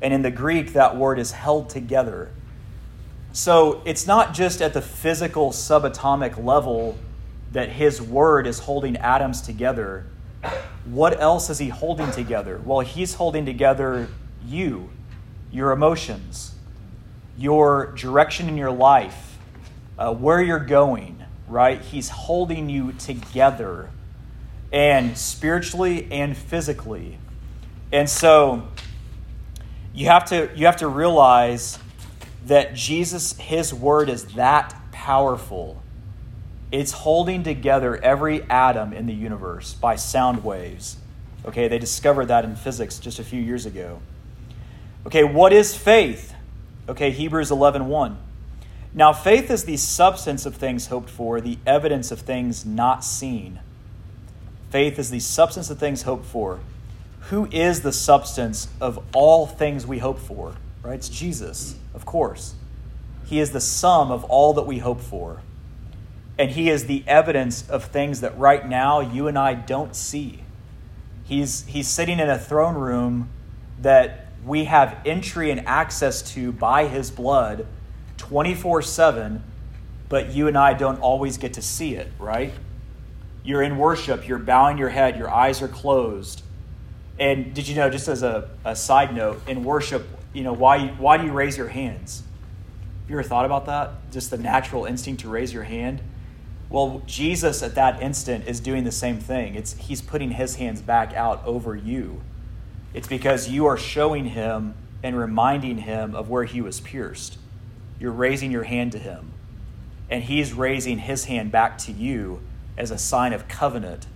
And 0.02 0.14
in 0.14 0.22
the 0.22 0.30
Greek 0.30 0.72
that 0.72 0.96
word 0.96 1.18
is 1.18 1.32
held 1.32 1.70
together. 1.70 2.30
So 3.32 3.82
it's 3.84 4.06
not 4.06 4.34
just 4.34 4.60
at 4.60 4.74
the 4.74 4.82
physical 4.82 5.50
subatomic 5.50 6.42
level 6.42 6.98
that 7.52 7.68
his 7.68 8.00
word 8.00 8.46
is 8.46 8.60
holding 8.60 8.96
atoms 8.96 9.40
together 9.40 10.06
what 10.84 11.20
else 11.20 11.50
is 11.50 11.58
he 11.58 11.68
holding 11.68 12.10
together? 12.10 12.60
Well, 12.64 12.80
he's 12.80 13.14
holding 13.14 13.44
together 13.44 14.08
you, 14.46 14.90
your 15.52 15.72
emotions, 15.72 16.54
your 17.36 17.92
direction 17.96 18.48
in 18.48 18.56
your 18.56 18.70
life, 18.70 19.38
uh, 19.98 20.12
where 20.14 20.42
you're 20.42 20.58
going, 20.58 21.22
right? 21.46 21.80
He's 21.80 22.08
holding 22.08 22.70
you 22.70 22.92
together, 22.92 23.90
and 24.72 25.16
spiritually 25.18 26.08
and 26.10 26.36
physically. 26.36 27.18
And 27.92 28.08
so 28.08 28.68
you 29.94 30.06
have 30.06 30.24
to 30.26 30.50
you 30.54 30.66
have 30.66 30.76
to 30.76 30.88
realize 30.88 31.78
that 32.46 32.74
Jesus 32.74 33.36
his 33.38 33.74
word 33.74 34.08
is 34.08 34.24
that 34.34 34.74
powerful 34.92 35.80
it's 36.72 36.92
holding 36.92 37.42
together 37.42 37.96
every 37.96 38.42
atom 38.44 38.92
in 38.92 39.06
the 39.06 39.12
universe 39.12 39.74
by 39.74 39.96
sound 39.96 40.44
waves. 40.44 40.96
Okay, 41.44 41.68
they 41.68 41.78
discovered 41.78 42.26
that 42.26 42.44
in 42.44 42.54
physics 42.54 42.98
just 42.98 43.18
a 43.18 43.24
few 43.24 43.40
years 43.40 43.66
ago. 43.66 44.00
Okay, 45.06 45.24
what 45.24 45.52
is 45.52 45.76
faith? 45.76 46.34
Okay, 46.88 47.10
Hebrews 47.10 47.50
11:1. 47.50 48.16
Now, 48.92 49.12
faith 49.12 49.50
is 49.50 49.64
the 49.64 49.76
substance 49.76 50.46
of 50.46 50.56
things 50.56 50.88
hoped 50.88 51.10
for, 51.10 51.40
the 51.40 51.58
evidence 51.64 52.10
of 52.10 52.20
things 52.20 52.66
not 52.66 53.04
seen. 53.04 53.60
Faith 54.70 54.98
is 54.98 55.10
the 55.10 55.20
substance 55.20 55.70
of 55.70 55.78
things 55.78 56.02
hoped 56.02 56.26
for. 56.26 56.58
Who 57.28 57.48
is 57.52 57.82
the 57.82 57.92
substance 57.92 58.68
of 58.80 59.04
all 59.12 59.46
things 59.46 59.86
we 59.86 59.98
hope 59.98 60.18
for? 60.18 60.54
Right? 60.82 60.94
It's 60.94 61.08
Jesus, 61.08 61.76
of 61.94 62.04
course. 62.04 62.54
He 63.26 63.38
is 63.38 63.52
the 63.52 63.60
sum 63.60 64.10
of 64.10 64.24
all 64.24 64.54
that 64.54 64.66
we 64.66 64.78
hope 64.78 65.00
for. 65.00 65.42
And 66.38 66.50
He 66.50 66.70
is 66.70 66.86
the 66.86 67.04
evidence 67.06 67.68
of 67.68 67.84
things 67.84 68.22
that 68.22 68.36
right 68.38 68.66
now 68.66 69.00
you 69.00 69.28
and 69.28 69.38
I 69.38 69.54
don't 69.54 69.94
see. 69.94 70.40
He's, 71.24 71.64
he's 71.66 71.86
sitting 71.86 72.18
in 72.18 72.28
a 72.28 72.38
throne 72.38 72.74
room 72.74 73.28
that 73.82 74.26
we 74.44 74.64
have 74.64 74.98
entry 75.04 75.50
and 75.50 75.66
access 75.66 76.22
to 76.32 76.50
by 76.50 76.86
His 76.86 77.10
blood 77.10 77.66
24 78.16 78.82
7, 78.82 79.42
but 80.08 80.30
you 80.30 80.48
and 80.48 80.56
I 80.58 80.74
don't 80.74 81.00
always 81.00 81.38
get 81.38 81.54
to 81.54 81.62
see 81.62 81.94
it, 81.94 82.08
right? 82.18 82.52
You're 83.44 83.62
in 83.62 83.78
worship, 83.78 84.26
you're 84.26 84.38
bowing 84.38 84.76
your 84.76 84.88
head, 84.88 85.16
your 85.16 85.30
eyes 85.30 85.62
are 85.62 85.68
closed. 85.68 86.42
And 87.20 87.52
did 87.52 87.68
you 87.68 87.76
know, 87.76 87.90
just 87.90 88.08
as 88.08 88.22
a, 88.22 88.48
a 88.64 88.74
side 88.74 89.14
note, 89.14 89.46
in 89.46 89.62
worship, 89.62 90.08
you 90.32 90.42
know, 90.42 90.54
why, 90.54 90.88
why 90.88 91.18
do 91.18 91.26
you 91.26 91.32
raise 91.32 91.56
your 91.56 91.68
hands? 91.68 92.22
Have 93.02 93.10
you 93.10 93.18
ever 93.18 93.28
thought 93.28 93.44
about 93.44 93.66
that? 93.66 94.10
Just 94.10 94.30
the 94.30 94.38
natural 94.38 94.86
instinct 94.86 95.20
to 95.20 95.28
raise 95.28 95.52
your 95.52 95.64
hand? 95.64 96.00
Well, 96.70 97.02
Jesus 97.04 97.62
at 97.62 97.74
that 97.74 98.00
instant 98.00 98.46
is 98.46 98.58
doing 98.58 98.84
the 98.84 98.92
same 98.92 99.18
thing. 99.18 99.54
It's, 99.54 99.74
he's 99.74 100.00
putting 100.00 100.30
his 100.30 100.56
hands 100.56 100.80
back 100.80 101.12
out 101.12 101.44
over 101.44 101.76
you. 101.76 102.22
It's 102.94 103.08
because 103.08 103.48
you 103.48 103.66
are 103.66 103.76
showing 103.76 104.26
him 104.26 104.74
and 105.02 105.18
reminding 105.18 105.78
him 105.78 106.14
of 106.14 106.30
where 106.30 106.44
he 106.44 106.62
was 106.62 106.80
pierced. 106.80 107.36
You're 107.98 108.12
raising 108.12 108.50
your 108.50 108.62
hand 108.62 108.92
to 108.92 108.98
him, 108.98 109.32
and 110.08 110.24
he's 110.24 110.54
raising 110.54 110.98
his 110.98 111.26
hand 111.26 111.52
back 111.52 111.76
to 111.78 111.92
you 111.92 112.40
as 112.78 112.90
a 112.90 112.98
sign 112.98 113.34
of 113.34 113.46
covenant 113.46 114.06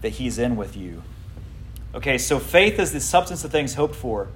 that 0.00 0.10
he's 0.14 0.36
in 0.38 0.56
with 0.56 0.76
you. 0.76 1.02
Okay, 1.94 2.18
so 2.18 2.38
faith 2.38 2.78
is 2.78 2.92
the 2.92 3.00
substance 3.00 3.44
of 3.44 3.50
things 3.50 3.74
hoped 3.74 3.96
for. 3.96 4.28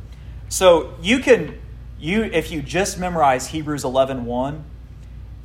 So 0.48 0.94
you 1.00 1.20
can 1.20 1.60
you 1.98 2.24
if 2.24 2.50
you 2.50 2.62
just 2.62 2.98
memorize 2.98 3.48
Hebrews 3.48 3.84
11:1, 3.84 4.62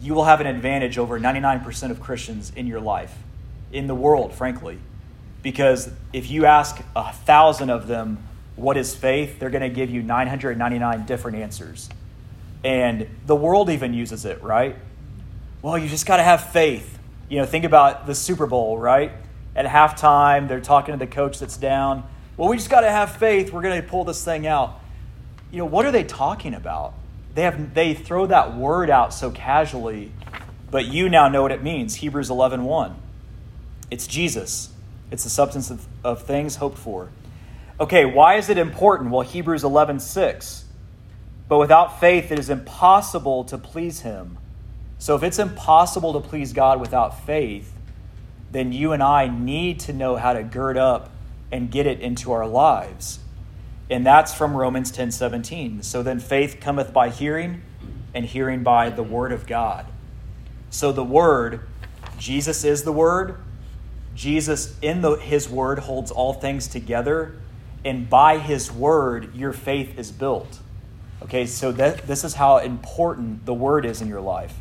you 0.01 0.13
will 0.13 0.25
have 0.25 0.42
an 0.42 0.48
advantage 0.48 0.98
over 0.98 1.20
99% 1.20 1.92
of 1.92 2.00
Christians 2.00 2.51
in 2.56 2.68
your 2.68 2.80
life, 2.80 3.16
in 3.72 3.88
the 3.88 3.96
world, 3.96 4.34
frankly. 4.34 4.80
Because 5.42 5.89
if 6.12 6.30
you 6.30 6.46
ask 6.46 6.82
a 6.96 7.13
thousand 7.13 7.70
of 7.70 7.88
them 7.88 8.24
what 8.56 8.75
is 8.75 8.96
faith, 8.96 9.39
they're 9.39 9.50
going 9.50 9.62
to 9.62 9.70
give 9.70 9.89
you 9.89 10.01
999 10.01 11.06
different 11.06 11.38
answers. 11.38 11.89
And 12.63 13.08
the 13.25 13.36
world 13.36 13.70
even 13.70 13.94
uses 13.94 14.25
it, 14.25 14.44
right? 14.44 14.75
Well, 15.62 15.78
you 15.78 15.88
just 15.88 16.06
got 16.06 16.18
to 16.18 16.24
have 16.24 16.51
faith. 16.51 17.00
You 17.30 17.38
know, 17.39 17.46
think 17.46 17.63
about 17.63 18.06
the 18.06 18.16
Super 18.16 18.48
Bowl, 18.48 18.78
right? 18.78 19.13
At 19.60 19.66
halftime, 19.66 20.48
they're 20.48 20.62
talking 20.62 20.94
to 20.94 20.98
the 20.98 21.12
coach 21.12 21.38
that's 21.39 21.58
down. 21.58 22.08
Well, 22.38 22.48
we 22.48 22.56
just 22.56 22.70
got 22.70 22.82
to 22.82 22.89
have 22.89 23.18
faith. 23.18 23.51
We're 23.51 23.62
going 23.62 23.82
to 23.82 23.86
pull 23.86 24.06
this 24.06 24.24
thing 24.24 24.48
out. 24.48 24.80
You 25.51 25.58
know, 25.58 25.66
what 25.66 25.86
are 25.86 25.92
they 25.92 26.06
talking 26.06 26.54
about? 26.54 26.94
They 27.36 27.42
have 27.42 27.74
they 27.74 27.94
throw 27.94 28.25
that 28.28 28.56
word 28.56 28.89
out 28.89 29.13
so 29.13 29.32
casually, 29.32 30.13
but 30.72 30.86
you 30.86 31.10
now 31.10 31.28
know 31.28 31.42
what 31.42 31.51
it 31.51 31.62
means. 31.62 31.96
Hebrews 31.96 32.30
11:1. 32.30 32.62
1. 32.62 32.96
It's 33.92 34.08
Jesus. 34.08 34.72
It's 35.12 35.25
the 35.25 35.30
substance 35.30 35.70
of, 35.70 35.86
of 36.06 36.24
things 36.24 36.56
hoped 36.56 36.78
for. 36.78 37.10
Okay, 37.82 38.06
why 38.06 38.36
is 38.36 38.50
it 38.50 38.58
important? 38.58 39.12
Well, 39.12 39.24
Hebrews 39.24 39.63
11:6. 39.63 40.63
But 41.50 41.58
without 41.58 42.00
faith, 42.00 42.32
it 42.32 42.39
is 42.39 42.50
impossible 42.50 43.44
to 43.44 43.58
please 43.58 44.01
Him. 44.01 44.38
So, 45.00 45.18
if 45.18 45.24
it's 45.24 45.39
impossible 45.39 46.13
to 46.13 46.22
please 46.22 46.54
God 46.54 46.80
without 46.80 47.25
faith, 47.25 47.74
then 48.51 48.72
you 48.72 48.91
and 48.91 49.03
I 49.03 49.27
need 49.27 49.79
to 49.82 49.94
know 49.94 50.15
how 50.15 50.34
to 50.34 50.44
gird 50.44 50.77
up 50.77 51.12
and 51.51 51.72
get 51.72 51.88
it 51.88 52.00
into 52.00 52.31
our 52.31 52.48
lives. 52.48 53.20
And 53.90 54.05
that's 54.05 54.33
from 54.33 54.55
Romans 54.55 54.92
10 54.92 55.12
17. 55.12 55.83
So 55.83 56.03
then 56.03 56.20
faith 56.20 56.59
cometh 56.59 56.94
by 56.94 57.09
hearing, 57.09 57.62
and 58.14 58.25
hearing 58.25 58.64
by 58.64 58.90
the 58.90 59.03
word 59.03 59.31
of 59.31 59.48
God. 59.48 59.85
So 60.70 60.92
the 60.92 61.03
word, 61.03 61.62
Jesus 62.18 62.64
is 62.64 62.83
the 62.83 62.92
word. 62.92 63.38
Jesus 64.16 64.77
in 64.81 65.01
the, 65.01 65.16
his 65.16 65.50
word 65.50 65.79
holds 65.79 66.12
all 66.12 66.33
things 66.33 66.68
together. 66.68 67.35
And 67.85 68.09
by 68.09 68.38
his 68.38 68.72
word, 68.72 69.33
your 69.35 69.53
faith 69.53 69.98
is 69.98 70.12
built. 70.12 70.59
Okay, 71.24 71.46
so 71.46 71.72
that, 71.74 72.07
this 72.07 72.24
is 72.24 72.35
how 72.35 72.57
important 72.57 73.46
the 73.46 73.53
word 73.53 73.85
is 73.85 74.01
in 74.01 74.07
your 74.07 74.22
life. 74.22 74.55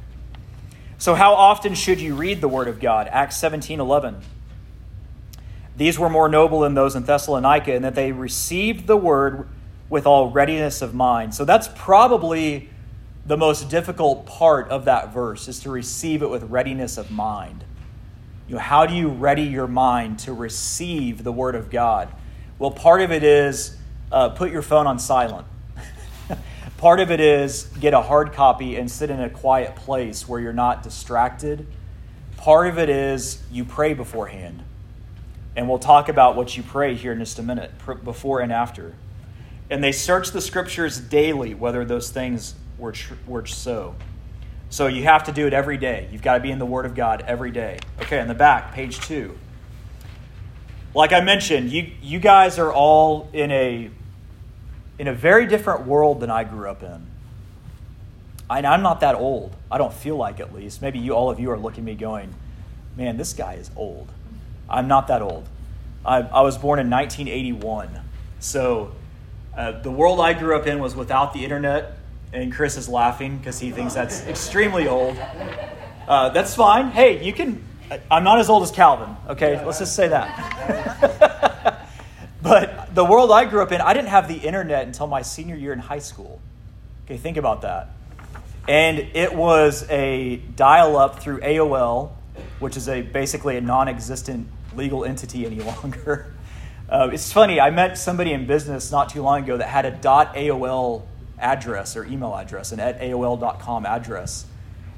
So, 1.00 1.14
how 1.14 1.34
often 1.34 1.74
should 1.74 2.00
you 2.00 2.16
read 2.16 2.40
the 2.40 2.48
word 2.48 2.66
of 2.66 2.80
God? 2.80 3.06
Acts 3.12 3.36
17 3.36 3.78
11. 3.78 4.16
These 5.76 5.96
were 5.96 6.10
more 6.10 6.28
noble 6.28 6.60
than 6.60 6.74
those 6.74 6.96
in 6.96 7.04
Thessalonica, 7.04 7.72
in 7.72 7.82
that 7.82 7.94
they 7.94 8.10
received 8.10 8.88
the 8.88 8.96
word 8.96 9.48
with 9.88 10.06
all 10.06 10.30
readiness 10.30 10.82
of 10.82 10.94
mind. 10.94 11.36
So, 11.36 11.44
that's 11.44 11.68
probably 11.76 12.68
the 13.24 13.36
most 13.36 13.70
difficult 13.70 14.26
part 14.26 14.68
of 14.70 14.86
that 14.86 15.14
verse, 15.14 15.46
is 15.46 15.60
to 15.60 15.70
receive 15.70 16.20
it 16.20 16.30
with 16.30 16.42
readiness 16.44 16.98
of 16.98 17.12
mind. 17.12 17.62
You 18.48 18.56
know, 18.56 18.60
how 18.60 18.84
do 18.84 18.94
you 18.94 19.08
ready 19.08 19.42
your 19.42 19.68
mind 19.68 20.18
to 20.20 20.32
receive 20.32 21.22
the 21.22 21.32
word 21.32 21.54
of 21.54 21.70
God? 21.70 22.08
Well, 22.58 22.72
part 22.72 23.02
of 23.02 23.12
it 23.12 23.22
is 23.22 23.76
uh, 24.10 24.30
put 24.30 24.50
your 24.50 24.62
phone 24.62 24.88
on 24.88 24.98
silent 24.98 25.46
Part 26.78 27.00
of 27.00 27.10
it 27.10 27.18
is 27.18 27.64
get 27.80 27.92
a 27.92 28.00
hard 28.00 28.32
copy 28.32 28.76
and 28.76 28.88
sit 28.88 29.10
in 29.10 29.18
a 29.18 29.28
quiet 29.28 29.74
place 29.74 30.28
where 30.28 30.38
you're 30.38 30.52
not 30.52 30.84
distracted. 30.84 31.66
Part 32.36 32.68
of 32.68 32.78
it 32.78 32.88
is 32.88 33.42
you 33.50 33.64
pray 33.64 33.94
beforehand. 33.94 34.62
And 35.56 35.68
we'll 35.68 35.80
talk 35.80 36.08
about 36.08 36.36
what 36.36 36.56
you 36.56 36.62
pray 36.62 36.94
here 36.94 37.10
in 37.10 37.18
just 37.18 37.40
a 37.40 37.42
minute, 37.42 37.72
before 38.04 38.40
and 38.40 38.52
after. 38.52 38.94
And 39.68 39.82
they 39.82 39.90
search 39.90 40.30
the 40.30 40.40
scriptures 40.40 41.00
daily, 41.00 41.52
whether 41.52 41.84
those 41.84 42.10
things 42.10 42.54
were, 42.78 42.92
tr- 42.92 43.14
were 43.26 43.44
so. 43.44 43.96
So 44.70 44.86
you 44.86 45.02
have 45.02 45.24
to 45.24 45.32
do 45.32 45.48
it 45.48 45.52
every 45.52 45.78
day. 45.78 46.08
You've 46.12 46.22
got 46.22 46.34
to 46.34 46.40
be 46.40 46.52
in 46.52 46.60
the 46.60 46.66
Word 46.66 46.86
of 46.86 46.94
God 46.94 47.24
every 47.26 47.50
day. 47.50 47.80
Okay, 48.02 48.20
in 48.20 48.28
the 48.28 48.34
back, 48.34 48.72
page 48.72 49.00
two. 49.00 49.36
Like 50.94 51.12
I 51.12 51.22
mentioned, 51.22 51.72
you, 51.72 51.90
you 52.00 52.20
guys 52.20 52.56
are 52.60 52.72
all 52.72 53.30
in 53.32 53.50
a 53.50 53.90
in 54.98 55.08
a 55.08 55.14
very 55.14 55.46
different 55.46 55.86
world 55.86 56.20
than 56.20 56.30
I 56.30 56.44
grew 56.44 56.68
up 56.68 56.82
in. 56.82 57.06
I, 58.50 58.60
I'm 58.62 58.82
not 58.82 59.00
that 59.00 59.14
old. 59.14 59.54
I 59.70 59.78
don't 59.78 59.92
feel 59.92 60.16
like 60.16 60.40
at 60.40 60.54
least. 60.54 60.82
Maybe 60.82 60.98
you, 60.98 61.12
all 61.12 61.30
of 61.30 61.38
you 61.38 61.50
are 61.50 61.58
looking 61.58 61.80
at 61.80 61.86
me 61.86 61.94
going, 61.94 62.34
man, 62.96 63.16
this 63.16 63.32
guy 63.32 63.54
is 63.54 63.70
old. 63.76 64.08
I'm 64.68 64.88
not 64.88 65.08
that 65.08 65.22
old. 65.22 65.46
I, 66.04 66.18
I 66.20 66.40
was 66.40 66.56
born 66.56 66.78
in 66.78 66.90
1981. 66.90 67.90
So 68.40 68.92
uh, 69.56 69.72
the 69.80 69.90
world 69.90 70.20
I 70.20 70.32
grew 70.32 70.56
up 70.56 70.66
in 70.66 70.78
was 70.78 70.94
without 70.94 71.32
the 71.32 71.44
internet, 71.44 71.98
and 72.32 72.52
Chris 72.52 72.76
is 72.76 72.88
laughing 72.88 73.38
because 73.38 73.58
he 73.58 73.70
thinks 73.70 73.94
that's 73.94 74.26
extremely 74.26 74.88
old. 74.88 75.16
Uh, 76.06 76.30
that's 76.30 76.54
fine. 76.54 76.90
Hey, 76.90 77.24
you 77.24 77.32
can. 77.32 77.64
I'm 78.10 78.24
not 78.24 78.38
as 78.38 78.50
old 78.50 78.62
as 78.62 78.70
Calvin, 78.70 79.16
okay? 79.28 79.64
Let's 79.64 79.78
just 79.78 79.94
say 79.94 80.08
that. 80.08 81.54
But 82.40 82.77
the 82.98 83.04
world 83.04 83.30
I 83.30 83.44
grew 83.44 83.62
up 83.62 83.70
in, 83.70 83.80
I 83.80 83.94
didn't 83.94 84.08
have 84.08 84.26
the 84.26 84.34
internet 84.34 84.84
until 84.84 85.06
my 85.06 85.22
senior 85.22 85.54
year 85.54 85.72
in 85.72 85.78
high 85.78 86.00
school. 86.00 86.40
Okay, 87.04 87.16
think 87.16 87.36
about 87.36 87.62
that. 87.62 87.90
And 88.66 88.98
it 88.98 89.36
was 89.36 89.88
a 89.88 90.38
dial 90.56 90.96
up 90.96 91.20
through 91.20 91.38
AOL, 91.38 92.10
which 92.58 92.76
is 92.76 92.88
a 92.88 93.02
basically 93.02 93.56
a 93.56 93.60
non 93.60 93.86
existent 93.86 94.48
legal 94.74 95.04
entity 95.04 95.46
any 95.46 95.60
longer. 95.60 96.34
Uh, 96.88 97.10
it's 97.12 97.32
funny, 97.32 97.60
I 97.60 97.70
met 97.70 97.96
somebody 97.98 98.32
in 98.32 98.48
business 98.48 98.90
not 98.90 99.10
too 99.10 99.22
long 99.22 99.44
ago 99.44 99.58
that 99.58 99.68
had 99.68 99.86
a 99.86 99.92
.aol 99.92 101.02
address 101.38 101.96
or 101.96 102.04
email 102.04 102.34
address, 102.34 102.72
an 102.72 102.80
at 102.80 103.00
AOL.com 103.00 103.86
address. 103.86 104.44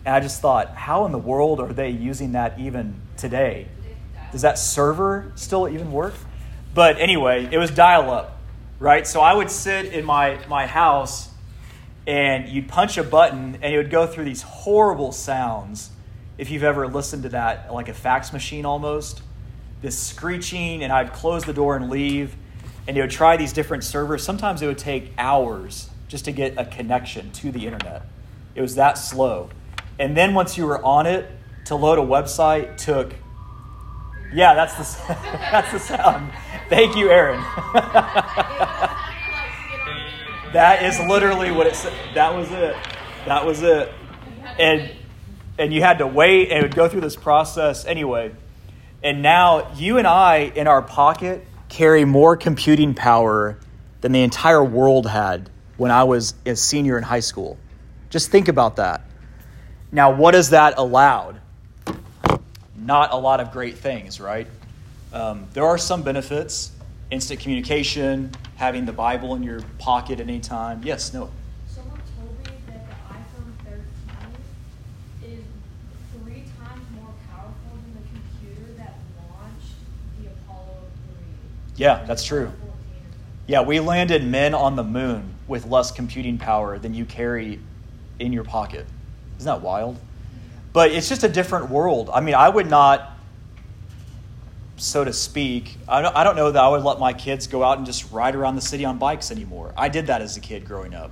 And 0.07 0.15
I 0.15 0.21
just 0.21 0.41
thought, 0.41 0.75
how 0.75 1.05
in 1.05 1.13
the 1.13 1.19
world 1.19 1.61
are 1.61 1.75
they 1.75 1.91
using 1.91 2.33
that 2.33 2.59
even 2.59 2.99
today? 3.19 3.69
Does 4.33 4.41
that 4.41 4.59
server 4.59 5.33
still 5.35 5.69
even 5.69 5.93
work? 5.93 6.15
But 6.73 6.99
anyway, 6.99 7.49
it 7.51 7.59
was 7.59 7.71
dial 7.71 8.11
up, 8.11 8.39
right? 8.79 9.07
So 9.07 9.21
I 9.21 9.35
would 9.35 9.51
sit 9.51 9.87
in 9.87 10.05
my, 10.05 10.39
my 10.49 10.67
house 10.67 11.29
and 12.07 12.49
you'd 12.49 12.69
punch 12.69 12.97
a 12.97 13.03
button 13.03 13.59
and 13.61 13.75
it 13.75 13.77
would 13.77 13.91
go 13.91 14.07
through 14.07 14.25
these 14.25 14.43
horrible 14.43 15.13
sounds. 15.13 15.91
If 16.39 16.51
you've 16.51 16.63
ever 16.63 16.87
listened 16.87 17.25
to 17.25 17.29
that, 17.31 17.73
like 17.73 17.89
a 17.89 17.95
fax 17.95 18.33
machine 18.33 18.65
almost, 18.65 19.23
this 19.83 19.99
screeching, 19.99 20.83
and 20.83 20.93
I'd 20.93 21.13
close 21.13 21.45
the 21.45 21.53
door 21.53 21.77
and 21.77 21.91
leave, 21.91 22.37
and 22.87 22.97
it 22.97 23.01
would 23.01 23.11
try 23.11 23.37
these 23.37 23.53
different 23.53 23.85
servers. 23.85 24.23
Sometimes 24.23 24.63
it 24.63 24.67
would 24.67 24.79
take 24.79 25.13
hours 25.19 25.91
just 26.09 26.25
to 26.27 26.33
get 26.33 26.55
a 26.57 26.65
connection 26.65 27.31
to 27.33 27.53
the 27.53 27.67
internet. 27.67 28.03
It 28.55 28.63
was 28.63 28.75
that 28.77 28.99
slow. 28.99 29.51
And 29.99 30.17
then 30.17 30.35
once 30.35 30.57
you 30.57 30.67
were 30.67 30.83
on 30.85 31.07
it, 31.07 31.31
to 31.67 31.77
load 31.77 31.99
a 31.99 32.03
website 32.03 32.77
took 32.77 33.15
yeah, 34.33 34.55
that's 34.55 34.75
the 34.75 35.15
that's 35.51 35.73
the 35.73 35.79
sound. 35.79 36.33
Thank 36.69 36.97
you, 36.97 37.11
Aaron. 37.11 37.41
that 40.53 40.83
is 40.83 41.01
literally 41.09 41.51
what 41.51 41.67
it 41.67 41.75
said. 41.75 41.93
That 42.15 42.35
was 42.35 42.51
it. 42.51 42.77
That 43.27 43.45
was 43.45 43.63
it. 43.63 43.93
and 44.59 44.91
and 45.59 45.75
you 45.75 45.83
had 45.83 45.99
to 45.99 46.07
wait 46.07 46.51
and 46.51 46.75
go 46.75 46.89
through 46.89 47.03
this 47.03 47.17
process 47.17 47.85
anyway. 47.85 48.33
And 49.03 49.23
now 49.23 49.73
you 49.75 49.99
and 49.99 50.07
I 50.07 50.53
in 50.55 50.67
our 50.67 50.83
pocket 50.83 51.47
carry 51.69 52.05
more 52.05 52.37
computing 52.37 52.95
power 52.95 53.59
than 54.01 54.13
the 54.13 54.23
entire 54.23 54.65
world 54.65 55.07
had 55.07 55.51
when 55.77 55.91
I 55.91 56.05
was 56.05 56.35
a 56.47 56.57
senior 56.57 56.99
in 56.99 57.05
high 57.05 57.21
school. 57.21 57.59
Just 58.11 58.31
think 58.31 58.49
about 58.49 58.77
that. 58.77 59.03
Now, 59.93 60.13
what 60.13 60.35
has 60.35 60.51
that 60.51 60.75
allowed? 60.77 61.41
Not 62.83 63.13
a 63.13 63.17
lot 63.17 63.41
of 63.41 63.53
great 63.53 63.79
things, 63.79 64.21
right? 64.21 64.47
Um, 65.13 65.47
there 65.53 65.65
are 65.65 65.79
some 65.79 66.03
benefits 66.03 66.73
instant 67.11 67.41
communication, 67.41 68.31
having 68.57 68.87
the 68.87 68.93
Bible 68.93 69.35
in 69.35 69.43
your 69.43 69.61
pocket 69.79 70.21
at 70.21 70.29
any 70.29 70.41
time. 70.41 70.81
Yes, 70.85 71.13
no. 71.13 71.29
Someone 71.67 72.01
told 72.17 72.39
me 72.39 72.53
that 72.69 72.87
the 72.89 72.95
iPhone 73.15 73.83
13 75.23 75.33
is 75.33 75.45
three 76.13 76.45
times 76.59 76.85
more 76.95 77.13
powerful 77.29 77.55
than 77.73 77.95
the 77.95 78.09
computer 78.09 78.73
that 78.79 78.95
launched 79.29 79.75
the 80.21 80.29
Apollo 80.29 80.77
3. 81.17 81.25
Yeah, 81.77 82.05
that's 82.07 82.25
true. 82.25 82.53
Yeah, 83.49 83.63
we 83.63 83.81
landed 83.81 84.25
men 84.25 84.55
on 84.55 84.77
the 84.77 84.85
moon 84.85 85.35
with 85.49 85.67
less 85.67 85.91
computing 85.91 86.39
power 86.39 86.79
than 86.79 86.95
you 86.95 87.05
carry 87.05 87.59
in 88.21 88.33
your 88.33 88.45
pocket. 88.45 88.87
Isn't 89.39 89.47
that 89.47 89.63
wild? 89.63 89.99
But 90.73 90.93
it's 90.93 91.09
just 91.09 91.25
a 91.25 91.29
different 91.29 91.71
world. 91.71 92.11
I 92.13 92.21
mean, 92.21 92.35
I 92.35 92.49
would 92.49 92.69
not 92.69 93.17
so 94.77 95.05
to 95.05 95.13
speak. 95.13 95.77
I 95.87 96.01
don't, 96.01 96.17
I 96.17 96.25
don't 96.25 96.37
know 96.37 96.51
that 96.51 96.63
I 96.63 96.69
would 96.69 96.83
let 96.83 96.99
my 96.99 97.13
kids 97.13 97.47
go 97.47 97.63
out 97.63 97.77
and 97.77 97.87
just 97.87 98.11
ride 98.13 98.35
around 98.35 98.57
the 98.57 98.63
city 98.63 98.85
on 98.85 98.99
bikes 98.99 99.31
anymore. 99.31 99.75
I 99.77 99.89
did 99.89 100.07
that 100.07 100.23
as 100.23 100.37
a 100.37 100.41
kid 100.41 100.65
growing 100.65 100.95
up. 100.95 101.11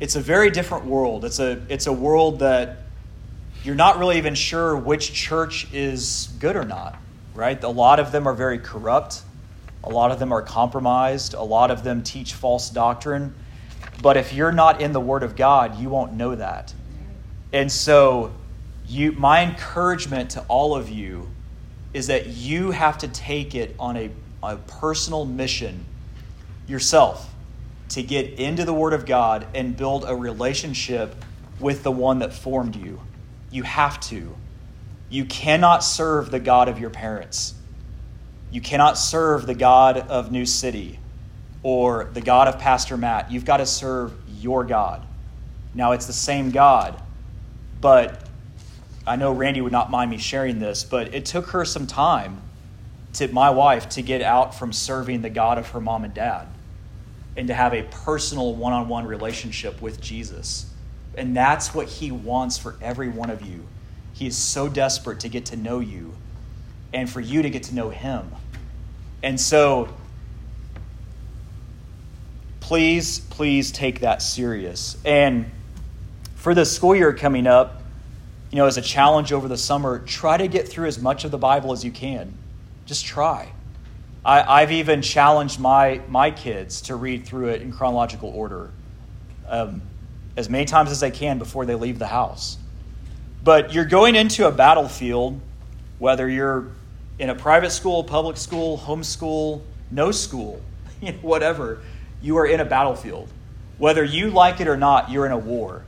It's 0.00 0.16
a 0.16 0.20
very 0.20 0.50
different 0.50 0.84
world. 0.84 1.24
It's 1.24 1.38
a, 1.38 1.62
it's 1.68 1.86
a 1.86 1.92
world 1.92 2.40
that 2.40 2.82
you're 3.64 3.74
not 3.74 3.98
really 3.98 4.18
even 4.18 4.34
sure 4.34 4.76
which 4.76 5.12
church 5.12 5.72
is 5.72 6.28
good 6.38 6.56
or 6.56 6.64
not, 6.64 6.96
right? 7.34 7.62
A 7.62 7.68
lot 7.68 7.98
of 7.98 8.12
them 8.12 8.26
are 8.26 8.34
very 8.34 8.58
corrupt. 8.58 9.22
A 9.84 9.88
lot 9.88 10.10
of 10.10 10.18
them 10.18 10.32
are 10.32 10.42
compromised. 10.42 11.34
A 11.34 11.42
lot 11.42 11.70
of 11.70 11.82
them 11.84 12.02
teach 12.02 12.34
false 12.34 12.70
doctrine. 12.70 13.34
But 14.02 14.16
if 14.16 14.32
you're 14.32 14.52
not 14.52 14.80
in 14.80 14.92
the 14.92 15.00
Word 15.00 15.22
of 15.22 15.36
God, 15.36 15.78
you 15.78 15.88
won't 15.88 16.12
know 16.12 16.34
that. 16.34 16.74
And 17.52 17.70
so, 17.70 18.32
you, 18.92 19.12
my 19.12 19.42
encouragement 19.42 20.30
to 20.32 20.42
all 20.48 20.74
of 20.74 20.90
you 20.90 21.30
is 21.94 22.08
that 22.08 22.26
you 22.26 22.72
have 22.72 22.98
to 22.98 23.08
take 23.08 23.54
it 23.54 23.74
on 23.78 23.96
a, 23.96 24.10
a 24.42 24.56
personal 24.56 25.24
mission 25.24 25.84
yourself 26.66 27.32
to 27.88 28.02
get 28.02 28.38
into 28.38 28.64
the 28.64 28.72
Word 28.72 28.92
of 28.92 29.06
God 29.06 29.46
and 29.54 29.76
build 29.76 30.04
a 30.06 30.14
relationship 30.14 31.14
with 31.58 31.82
the 31.82 31.90
one 31.90 32.18
that 32.18 32.34
formed 32.34 32.76
you. 32.76 33.00
You 33.50 33.62
have 33.62 33.98
to. 34.00 34.34
You 35.08 35.24
cannot 35.24 35.82
serve 35.82 36.30
the 36.30 36.40
God 36.40 36.68
of 36.68 36.78
your 36.78 36.90
parents. 36.90 37.54
You 38.50 38.60
cannot 38.60 38.98
serve 38.98 39.46
the 39.46 39.54
God 39.54 39.96
of 39.96 40.30
New 40.30 40.44
City 40.44 40.98
or 41.62 42.10
the 42.12 42.20
God 42.20 42.48
of 42.48 42.58
Pastor 42.58 42.98
Matt. 42.98 43.30
You've 43.30 43.44
got 43.46 43.58
to 43.58 43.66
serve 43.66 44.12
your 44.38 44.64
God. 44.64 45.06
Now, 45.74 45.92
it's 45.92 46.06
the 46.06 46.12
same 46.12 46.50
God, 46.50 47.00
but 47.80 48.28
I 49.06 49.16
know 49.16 49.32
Randy 49.32 49.60
would 49.60 49.72
not 49.72 49.90
mind 49.90 50.10
me 50.10 50.18
sharing 50.18 50.58
this, 50.58 50.84
but 50.84 51.14
it 51.14 51.24
took 51.24 51.48
her 51.48 51.64
some 51.64 51.86
time 51.86 52.40
to 53.14 53.28
my 53.28 53.50
wife 53.50 53.88
to 53.90 54.02
get 54.02 54.22
out 54.22 54.54
from 54.54 54.72
serving 54.72 55.22
the 55.22 55.30
God 55.30 55.58
of 55.58 55.68
her 55.70 55.80
mom 55.80 56.04
and 56.04 56.14
dad 56.14 56.46
and 57.36 57.48
to 57.48 57.54
have 57.54 57.74
a 57.74 57.82
personal 57.82 58.54
one 58.54 58.72
on 58.72 58.88
one 58.88 59.06
relationship 59.06 59.80
with 59.82 60.00
Jesus. 60.00 60.66
And 61.16 61.36
that's 61.36 61.74
what 61.74 61.88
he 61.88 62.10
wants 62.10 62.58
for 62.58 62.76
every 62.80 63.08
one 63.08 63.30
of 63.30 63.42
you. 63.42 63.66
He 64.12 64.26
is 64.26 64.36
so 64.36 64.68
desperate 64.68 65.20
to 65.20 65.28
get 65.28 65.46
to 65.46 65.56
know 65.56 65.80
you 65.80 66.14
and 66.92 67.08
for 67.08 67.20
you 67.20 67.42
to 67.42 67.50
get 67.50 67.64
to 67.64 67.74
know 67.74 67.90
him. 67.90 68.30
And 69.22 69.40
so, 69.40 69.88
please, 72.60 73.20
please 73.20 73.72
take 73.72 74.00
that 74.00 74.22
serious. 74.22 74.96
And 75.04 75.50
for 76.34 76.54
the 76.54 76.64
school 76.64 76.94
year 76.94 77.12
coming 77.12 77.46
up, 77.46 77.81
you 78.52 78.58
know, 78.58 78.66
as 78.66 78.76
a 78.76 78.82
challenge 78.82 79.32
over 79.32 79.48
the 79.48 79.56
summer, 79.56 79.98
try 80.00 80.36
to 80.36 80.46
get 80.46 80.68
through 80.68 80.86
as 80.86 81.00
much 81.00 81.24
of 81.24 81.30
the 81.30 81.38
Bible 81.38 81.72
as 81.72 81.82
you 81.82 81.90
can. 81.90 82.34
Just 82.84 83.06
try. 83.06 83.50
I, 84.24 84.60
have 84.60 84.70
even 84.70 85.02
challenged 85.02 85.58
my, 85.58 86.00
my 86.06 86.30
kids 86.30 86.82
to 86.82 86.94
read 86.94 87.24
through 87.24 87.48
it 87.48 87.62
in 87.62 87.72
chronological 87.72 88.28
order 88.28 88.70
um, 89.48 89.82
as 90.36 90.48
many 90.48 90.64
times 90.64 90.92
as 90.92 91.00
they 91.00 91.10
can 91.10 91.38
before 91.38 91.66
they 91.66 91.74
leave 91.74 91.98
the 91.98 92.06
house. 92.06 92.58
But 93.42 93.72
you're 93.72 93.86
going 93.86 94.14
into 94.14 94.46
a 94.46 94.52
battlefield, 94.52 95.40
whether 95.98 96.28
you're 96.28 96.68
in 97.18 97.30
a 97.30 97.34
private 97.34 97.70
school, 97.70 98.04
public 98.04 98.36
school, 98.36 98.78
homeschool, 98.78 99.62
no 99.90 100.12
school, 100.12 100.60
whatever, 101.22 101.80
you 102.20 102.36
are 102.36 102.46
in 102.46 102.60
a 102.60 102.64
battlefield. 102.64 103.28
Whether 103.78 104.04
you 104.04 104.30
like 104.30 104.60
it 104.60 104.68
or 104.68 104.76
not, 104.76 105.10
you're 105.10 105.26
in 105.26 105.32
a 105.32 105.38
war 105.38 105.82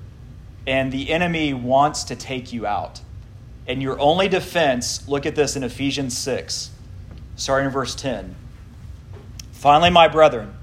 and 0.66 0.92
the 0.92 1.10
enemy 1.10 1.52
wants 1.54 2.04
to 2.04 2.16
take 2.16 2.52
you 2.52 2.66
out. 2.66 3.00
And 3.66 3.82
your 3.82 3.98
only 3.98 4.28
defense, 4.28 5.06
look 5.08 5.26
at 5.26 5.34
this 5.34 5.56
in 5.56 5.62
Ephesians 5.62 6.16
6, 6.16 6.70
starting 7.36 7.66
in 7.66 7.72
verse 7.72 7.94
10. 7.94 8.34
Finally, 9.52 9.90
my 9.90 10.08
brethren, 10.08 10.54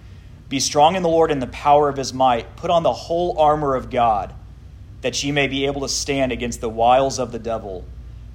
be 0.50 0.60
strong 0.60 0.96
in 0.96 1.02
the 1.02 1.10
Lord 1.10 1.32
and 1.32 1.42
the 1.42 1.48
power 1.48 1.90
of 1.90 1.98
his 1.98 2.14
might. 2.14 2.56
Put 2.56 2.70
on 2.70 2.84
the 2.84 2.94
whole 2.94 3.40
armor 3.40 3.76
of 3.76 3.90
God, 3.90 4.34
that 5.02 5.24
ye 5.24 5.32
may 5.32 5.48
be 5.48 5.66
able 5.66 5.82
to 5.82 5.90
stand 5.90 6.32
against 6.32 6.62
the 6.62 6.70
wiles 6.70 7.18
of 7.18 7.32
the 7.32 7.40
devil. 7.40 7.86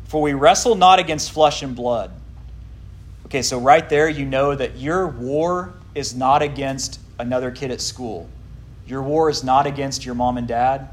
For 0.04 0.22
we 0.22 0.32
wrestle 0.32 0.74
not 0.74 0.98
against 0.98 1.30
flesh 1.30 1.62
and 1.62 1.76
blood. 1.76 2.10
Okay, 3.26 3.42
so 3.42 3.58
right 3.58 3.88
there, 3.88 4.08
you 4.08 4.24
know 4.24 4.54
that 4.54 4.76
your 4.76 5.06
war 5.06 5.74
is 5.94 6.14
not 6.14 6.42
against 6.42 7.00
another 7.18 7.50
kid 7.50 7.70
at 7.70 7.80
school. 7.80 8.28
Your 8.86 9.02
war 9.02 9.28
is 9.28 9.42
not 9.42 9.66
against 9.66 10.04
your 10.04 10.14
mom 10.14 10.38
and 10.38 10.46
dad. 10.46 10.88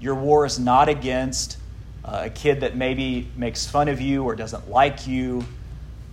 Your 0.00 0.14
war 0.14 0.44
is 0.44 0.58
not 0.58 0.88
against 0.88 1.56
uh, 2.04 2.22
a 2.24 2.30
kid 2.30 2.60
that 2.60 2.76
maybe 2.76 3.28
makes 3.36 3.66
fun 3.66 3.88
of 3.88 4.00
you 4.00 4.24
or 4.24 4.36
doesn't 4.36 4.70
like 4.70 5.06
you. 5.06 5.44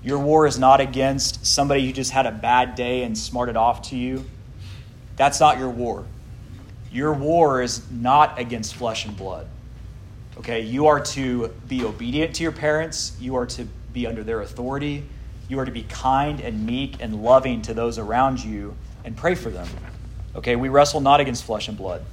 Your 0.03 0.19
war 0.19 0.47
is 0.47 0.57
not 0.57 0.81
against 0.81 1.45
somebody 1.45 1.85
who 1.85 1.93
just 1.93 2.11
had 2.11 2.25
a 2.25 2.31
bad 2.31 2.75
day 2.75 3.03
and 3.03 3.17
smarted 3.17 3.55
off 3.55 3.89
to 3.89 3.97
you. 3.97 4.25
That's 5.15 5.39
not 5.39 5.59
your 5.59 5.69
war. 5.69 6.05
Your 6.91 7.13
war 7.13 7.61
is 7.61 7.89
not 7.91 8.39
against 8.39 8.75
flesh 8.75 9.05
and 9.05 9.15
blood. 9.15 9.47
Okay, 10.37 10.61
you 10.61 10.87
are 10.87 10.99
to 10.99 11.49
be 11.67 11.83
obedient 11.83 12.35
to 12.35 12.43
your 12.43 12.51
parents, 12.51 13.15
you 13.19 13.35
are 13.35 13.45
to 13.47 13.65
be 13.93 14.07
under 14.07 14.23
their 14.23 14.41
authority, 14.41 15.03
you 15.47 15.59
are 15.59 15.65
to 15.65 15.71
be 15.71 15.83
kind 15.83 16.39
and 16.39 16.65
meek 16.65 16.95
and 16.99 17.21
loving 17.23 17.61
to 17.63 17.73
those 17.73 17.99
around 17.99 18.43
you 18.43 18.75
and 19.03 19.15
pray 19.15 19.35
for 19.35 19.49
them. 19.49 19.67
Okay, 20.35 20.55
we 20.55 20.69
wrestle 20.69 21.01
not 21.01 21.19
against 21.19 21.43
flesh 21.43 21.67
and 21.67 21.77
blood 21.77 22.03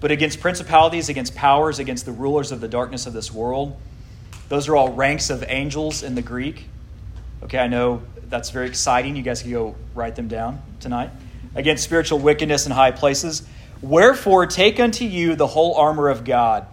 but 0.00 0.10
against 0.10 0.40
principalities, 0.40 1.08
against 1.08 1.34
powers, 1.34 1.78
against 1.78 2.06
the 2.06 2.12
rulers 2.12 2.52
of 2.52 2.60
the 2.60 2.68
darkness 2.68 3.06
of 3.06 3.12
this 3.12 3.32
world. 3.32 3.76
Those 4.48 4.66
are 4.68 4.76
all 4.76 4.92
ranks 4.92 5.30
of 5.30 5.44
angels 5.46 6.02
in 6.02 6.14
the 6.14 6.22
Greek. 6.22 6.66
Okay, 7.42 7.58
I 7.58 7.68
know 7.68 8.02
that's 8.28 8.50
very 8.50 8.66
exciting. 8.66 9.16
You 9.16 9.22
guys 9.22 9.42
can 9.42 9.50
go 9.50 9.76
write 9.94 10.16
them 10.16 10.28
down 10.28 10.60
tonight. 10.80 11.10
Against 11.54 11.84
spiritual 11.84 12.18
wickedness 12.18 12.66
in 12.66 12.72
high 12.72 12.90
places. 12.90 13.42
Wherefore, 13.82 14.46
take 14.46 14.80
unto 14.80 15.04
you 15.04 15.36
the 15.36 15.46
whole 15.46 15.74
armor 15.74 16.08
of 16.08 16.24
God, 16.24 16.66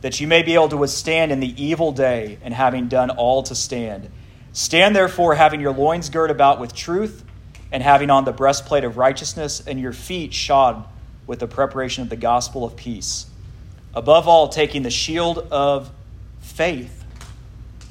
that 0.00 0.20
you 0.20 0.26
may 0.26 0.42
be 0.42 0.54
able 0.54 0.68
to 0.68 0.76
withstand 0.76 1.32
in 1.32 1.40
the 1.40 1.62
evil 1.62 1.92
day, 1.92 2.38
and 2.42 2.52
having 2.54 2.88
done 2.88 3.10
all 3.10 3.42
to 3.44 3.54
stand. 3.54 4.08
Stand 4.52 4.94
therefore, 4.94 5.34
having 5.34 5.60
your 5.60 5.72
loins 5.72 6.10
girt 6.10 6.30
about 6.30 6.60
with 6.60 6.74
truth, 6.74 7.24
and 7.72 7.82
having 7.82 8.10
on 8.10 8.24
the 8.24 8.32
breastplate 8.32 8.84
of 8.84 8.96
righteousness, 8.96 9.62
and 9.66 9.80
your 9.80 9.92
feet 9.92 10.32
shod 10.32 10.84
with 11.28 11.38
the 11.38 11.46
preparation 11.46 12.02
of 12.02 12.08
the 12.08 12.16
gospel 12.16 12.64
of 12.64 12.74
peace. 12.74 13.26
Above 13.94 14.26
all, 14.26 14.48
taking 14.48 14.82
the 14.82 14.90
shield 14.90 15.38
of 15.52 15.90
faith. 16.40 17.04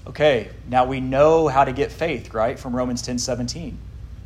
Okay, 0.08 0.50
now 0.68 0.86
we 0.86 1.00
know 1.00 1.48
how 1.48 1.64
to 1.64 1.72
get 1.72 1.92
faith, 1.92 2.34
right? 2.34 2.58
From 2.58 2.76
Romans 2.76 3.02
10 3.04 3.20
17. 3.20 3.78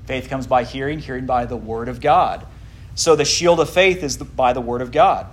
Faith 0.05 0.29
comes 0.29 0.47
by 0.47 0.63
hearing, 0.63 0.99
hearing 0.99 1.25
by 1.25 1.45
the 1.45 1.57
word 1.57 1.89
of 1.89 1.99
God. 1.99 2.47
So 2.95 3.15
the 3.15 3.25
shield 3.25 3.59
of 3.59 3.69
faith 3.69 4.01
is 4.01 4.17
by 4.17 4.53
the 4.53 4.61
word 4.61 4.81
of 4.81 4.91
God. 4.91 5.27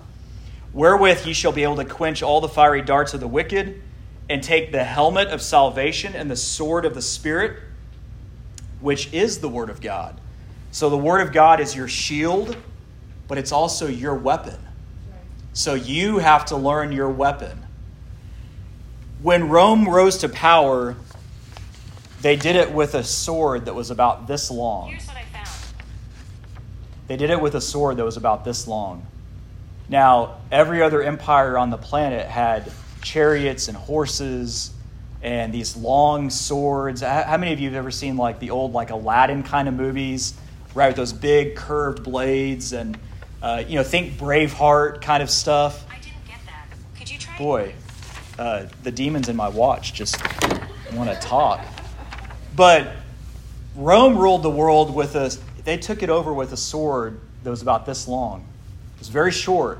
Wherewith 0.72 1.24
ye 1.24 1.32
shall 1.32 1.52
be 1.52 1.62
able 1.62 1.76
to 1.76 1.84
quench 1.84 2.22
all 2.22 2.40
the 2.40 2.48
fiery 2.48 2.82
darts 2.82 3.14
of 3.14 3.20
the 3.20 3.28
wicked, 3.28 3.80
and 4.28 4.42
take 4.42 4.72
the 4.72 4.84
helmet 4.84 5.28
of 5.28 5.40
salvation 5.40 6.14
and 6.14 6.30
the 6.30 6.36
sword 6.36 6.84
of 6.84 6.94
the 6.94 7.02
Spirit, 7.02 7.58
which 8.80 9.12
is 9.12 9.38
the 9.38 9.48
word 9.48 9.70
of 9.70 9.80
God. 9.80 10.20
So 10.70 10.90
the 10.90 10.98
word 10.98 11.20
of 11.20 11.32
God 11.32 11.60
is 11.60 11.74
your 11.74 11.88
shield 11.88 12.56
but 13.28 13.38
it's 13.38 13.52
also 13.52 13.86
your 13.86 14.14
weapon. 14.14 14.58
So 15.52 15.74
you 15.74 16.18
have 16.18 16.46
to 16.46 16.56
learn 16.56 16.92
your 16.92 17.10
weapon. 17.10 17.64
When 19.22 19.48
Rome 19.48 19.88
rose 19.88 20.18
to 20.18 20.28
power, 20.28 20.96
they 22.22 22.36
did 22.36 22.56
it 22.56 22.72
with 22.72 22.94
a 22.94 23.04
sword 23.04 23.66
that 23.66 23.74
was 23.74 23.90
about 23.90 24.26
this 24.26 24.50
long. 24.50 24.90
Here's 24.90 25.06
what 25.06 25.16
I 25.16 25.22
found. 25.24 25.48
They 27.06 27.16
did 27.16 27.30
it 27.30 27.40
with 27.40 27.54
a 27.54 27.60
sword 27.60 27.96
that 27.98 28.04
was 28.04 28.16
about 28.16 28.44
this 28.44 28.66
long. 28.66 29.06
Now, 29.88 30.36
every 30.52 30.82
other 30.82 31.02
empire 31.02 31.56
on 31.56 31.70
the 31.70 31.78
planet 31.78 32.26
had 32.26 32.70
chariots 33.02 33.68
and 33.68 33.76
horses 33.76 34.72
and 35.22 35.52
these 35.52 35.76
long 35.76 36.30
swords. 36.30 37.00
How 37.00 37.36
many 37.36 37.52
of 37.52 37.58
you 37.58 37.68
have 37.68 37.76
ever 37.76 37.90
seen 37.90 38.16
like 38.16 38.38
the 38.38 38.50
old 38.50 38.72
like 38.72 38.90
Aladdin 38.90 39.42
kind 39.42 39.66
of 39.66 39.74
movies, 39.74 40.34
right? 40.74 40.88
With 40.88 40.96
those 40.96 41.12
big 41.12 41.56
curved 41.56 42.04
blades 42.04 42.72
and 42.72 42.98
uh, 43.42 43.64
you 43.66 43.76
know, 43.76 43.82
think 43.82 44.14
Braveheart 44.14 45.00
kind 45.02 45.22
of 45.22 45.30
stuff. 45.30 45.86
I 45.90 45.98
didn't 45.98 46.26
get 46.26 46.38
that. 46.46 46.66
Could 46.96 47.10
you 47.10 47.18
try? 47.18 47.38
Boy, 47.38 47.74
uh, 48.38 48.66
the 48.82 48.90
demons 48.90 49.28
in 49.28 49.36
my 49.36 49.48
watch 49.48 49.94
just 49.94 50.16
want 50.92 51.10
to 51.10 51.18
talk. 51.20 51.64
But 52.56 52.88
Rome 53.76 54.18
ruled 54.18 54.42
the 54.42 54.50
world 54.50 54.94
with 54.94 55.14
a. 55.14 55.36
They 55.64 55.76
took 55.76 56.02
it 56.02 56.10
over 56.10 56.32
with 56.32 56.52
a 56.52 56.56
sword 56.56 57.20
that 57.44 57.50
was 57.50 57.62
about 57.62 57.86
this 57.86 58.08
long. 58.08 58.46
It 58.94 59.00
was 59.00 59.08
very 59.08 59.32
short, 59.32 59.78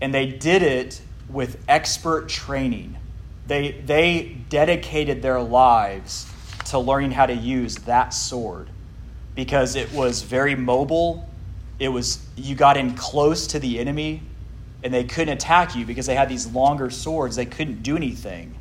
and 0.00 0.14
they 0.14 0.26
did 0.26 0.62
it 0.62 1.00
with 1.28 1.62
expert 1.68 2.28
training. 2.28 2.96
They, 3.46 3.72
they 3.72 4.36
dedicated 4.48 5.22
their 5.22 5.40
lives 5.40 6.30
to 6.66 6.78
learning 6.78 7.12
how 7.12 7.26
to 7.26 7.34
use 7.34 7.76
that 7.78 8.10
sword 8.10 8.68
because 9.34 9.74
it 9.74 9.92
was 9.92 10.22
very 10.22 10.54
mobile. 10.54 11.27
It 11.78 11.88
was 11.88 12.24
you 12.36 12.54
got 12.54 12.76
in 12.76 12.94
close 12.94 13.48
to 13.48 13.58
the 13.58 13.78
enemy 13.78 14.22
and 14.82 14.92
they 14.92 15.04
couldn't 15.04 15.34
attack 15.34 15.76
you 15.76 15.84
because 15.84 16.06
they 16.06 16.14
had 16.14 16.28
these 16.28 16.46
longer 16.46 16.90
swords. 16.90 17.36
They 17.36 17.46
couldn't 17.46 17.82
do 17.82 17.96
anything. 17.96 18.54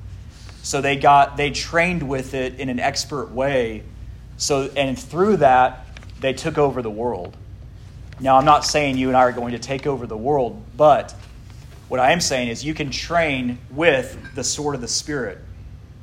So 0.63 0.81
they 0.81 0.95
got 0.95 1.37
they 1.37 1.51
trained 1.51 2.07
with 2.07 2.33
it 2.33 2.59
in 2.59 2.69
an 2.69 2.79
expert 2.79 3.31
way. 3.31 3.83
So 4.37 4.69
and 4.75 4.97
through 4.97 5.37
that 5.37 5.85
they 6.19 6.33
took 6.33 6.57
over 6.57 6.81
the 6.81 6.89
world. 6.89 7.35
Now 8.19 8.37
I'm 8.37 8.45
not 8.45 8.65
saying 8.65 8.97
you 8.97 9.07
and 9.07 9.17
I 9.17 9.21
are 9.21 9.31
going 9.31 9.51
to 9.51 9.59
take 9.59 9.85
over 9.85 10.07
the 10.07 10.17
world, 10.17 10.61
but 10.75 11.13
what 11.87 11.99
I 11.99 12.11
am 12.11 12.19
saying 12.19 12.49
is 12.49 12.65
you 12.65 12.73
can 12.73 12.89
train 12.89 13.59
with 13.71 14.35
the 14.35 14.43
sword 14.43 14.75
of 14.75 14.81
the 14.81 14.87
Spirit 14.87 15.39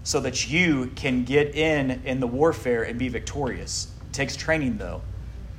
so 0.02 0.20
that 0.20 0.48
you 0.48 0.92
can 0.94 1.24
get 1.24 1.54
in 1.54 2.02
in 2.04 2.20
the 2.20 2.26
warfare 2.26 2.82
and 2.84 2.98
be 2.98 3.08
victorious. 3.08 3.88
It 4.08 4.12
takes 4.12 4.36
training, 4.36 4.78
though. 4.78 5.02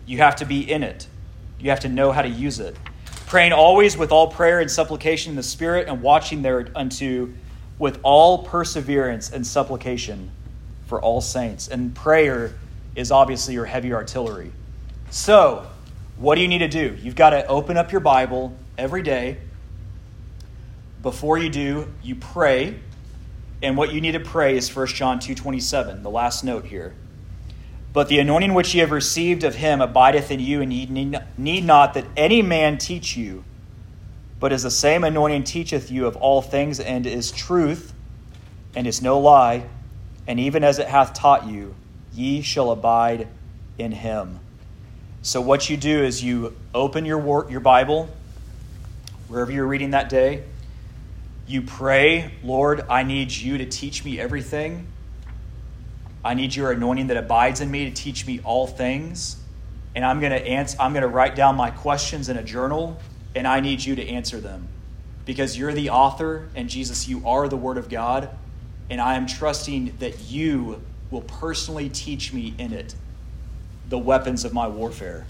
You 0.05 0.19
have 0.19 0.37
to 0.37 0.45
be 0.45 0.71
in 0.71 0.83
it, 0.83 1.07
you 1.59 1.69
have 1.69 1.81
to 1.81 1.89
know 1.89 2.11
how 2.11 2.21
to 2.21 2.29
use 2.29 2.59
it. 2.59 2.75
Praying 3.27 3.53
always 3.53 3.97
with 3.97 4.11
all 4.11 4.27
prayer 4.27 4.59
and 4.59 4.69
supplication 4.69 5.31
in 5.31 5.35
the 5.35 5.43
Spirit, 5.43 5.87
and 5.87 6.01
watching 6.01 6.41
thereunto 6.41 7.29
with 7.79 7.99
all 8.03 8.43
perseverance 8.43 9.31
and 9.31 9.45
supplication 9.45 10.31
for 10.87 11.01
all 11.01 11.21
saints. 11.21 11.67
And 11.67 11.95
prayer 11.95 12.53
is 12.95 13.11
obviously 13.11 13.53
your 13.53 13.65
heavy 13.65 13.93
artillery. 13.93 14.51
So, 15.09 15.67
what 16.17 16.35
do 16.35 16.41
you 16.41 16.47
need 16.47 16.59
to 16.59 16.67
do? 16.67 16.97
You've 17.01 17.15
got 17.15 17.31
to 17.31 17.45
open 17.47 17.77
up 17.77 17.91
your 17.91 18.01
Bible 18.01 18.55
every 18.77 19.01
day 19.01 19.37
before 21.05 21.37
you 21.37 21.49
do, 21.49 21.87
you 22.01 22.15
pray. 22.15 22.79
And 23.61 23.77
what 23.77 23.93
you 23.93 24.01
need 24.01 24.13
to 24.13 24.19
pray 24.19 24.57
is 24.57 24.75
1 24.75 24.87
John 24.87 25.19
2:27, 25.19 26.01
the 26.01 26.09
last 26.09 26.43
note 26.43 26.65
here. 26.65 26.95
But 27.95 28.10
the 28.10 28.19
anointing 28.19 28.53
which 28.53 28.73
ye 28.73 28.81
have 28.81 28.91
received 28.91 29.45
of 29.45 29.55
him 29.55 29.79
abideth 29.79 30.29
in 30.29 30.41
you, 30.41 30.62
and 30.62 30.73
ye 30.73 30.86
need 31.38 31.63
not 31.63 31.93
that 31.93 32.03
any 32.17 32.41
man 32.41 32.77
teach 32.77 33.15
you, 33.15 33.45
but 34.38 34.51
as 34.51 34.63
the 34.63 34.69
same 34.69 35.05
anointing 35.05 35.45
teacheth 35.45 35.89
you 35.89 36.05
of 36.05 36.17
all 36.17 36.41
things, 36.41 36.81
and 36.81 37.08
is 37.08 37.31
truth, 37.31 37.93
and 38.75 38.86
is 38.86 39.01
no 39.01 39.17
lie, 39.17 39.63
and 40.27 40.41
even 40.41 40.62
as 40.62 40.77
it 40.77 40.88
hath 40.89 41.13
taught 41.13 41.47
you, 41.47 41.73
ye 42.13 42.41
shall 42.41 42.71
abide 42.71 43.29
in 43.77 43.93
him. 43.93 44.41
So 45.21 45.39
what 45.39 45.69
you 45.69 45.77
do 45.77 46.03
is 46.03 46.21
you 46.21 46.53
open 46.73 47.05
your 47.05 47.49
your 47.49 47.62
Bible, 47.62 48.10
wherever 49.29 49.53
you're 49.53 49.65
reading 49.65 49.91
that 49.91 50.10
day, 50.10 50.43
you 51.47 51.62
pray, 51.62 52.34
Lord, 52.43 52.86
I 52.89 53.03
need 53.03 53.31
you 53.31 53.58
to 53.58 53.65
teach 53.65 54.03
me 54.03 54.19
everything. 54.19 54.88
I 56.25 56.33
need 56.33 56.55
your 56.55 56.71
anointing 56.71 57.07
that 57.07 57.17
abides 57.17 57.61
in 57.61 57.69
me 57.69 57.85
to 57.85 57.91
teach 57.91 58.25
me 58.25 58.39
all 58.43 58.65
things. 58.65 59.38
And 59.93 60.03
I'm 60.03 60.19
going 60.19 60.31
to 60.31 60.43
answer 60.43 60.75
I'm 60.79 60.91
going 60.91 61.03
to 61.03 61.07
write 61.07 61.35
down 61.35 61.55
my 61.55 61.69
questions 61.69 62.29
in 62.29 62.35
a 62.35 62.43
journal 62.43 62.99
and 63.35 63.47
I 63.47 63.59
need 63.59 63.83
you 63.83 63.95
to 63.95 64.05
answer 64.05 64.39
them. 64.39 64.67
Because 65.25 65.55
you're 65.55 65.71
the 65.71 65.91
author 65.91 66.49
and 66.55 66.67
Jesus 66.67 67.07
you 67.07 67.25
are 67.27 67.47
the 67.47 67.55
word 67.55 67.77
of 67.77 67.89
God 67.89 68.29
and 68.89 68.99
I 68.99 69.15
am 69.15 69.27
trusting 69.27 69.97
that 69.99 70.19
you 70.23 70.81
will 71.11 71.21
personally 71.21 71.89
teach 71.89 72.33
me 72.33 72.55
in 72.57 72.73
it 72.73 72.95
the 73.88 73.97
weapons 73.99 74.45
of 74.45 74.53
my 74.53 74.67
warfare 74.67 75.27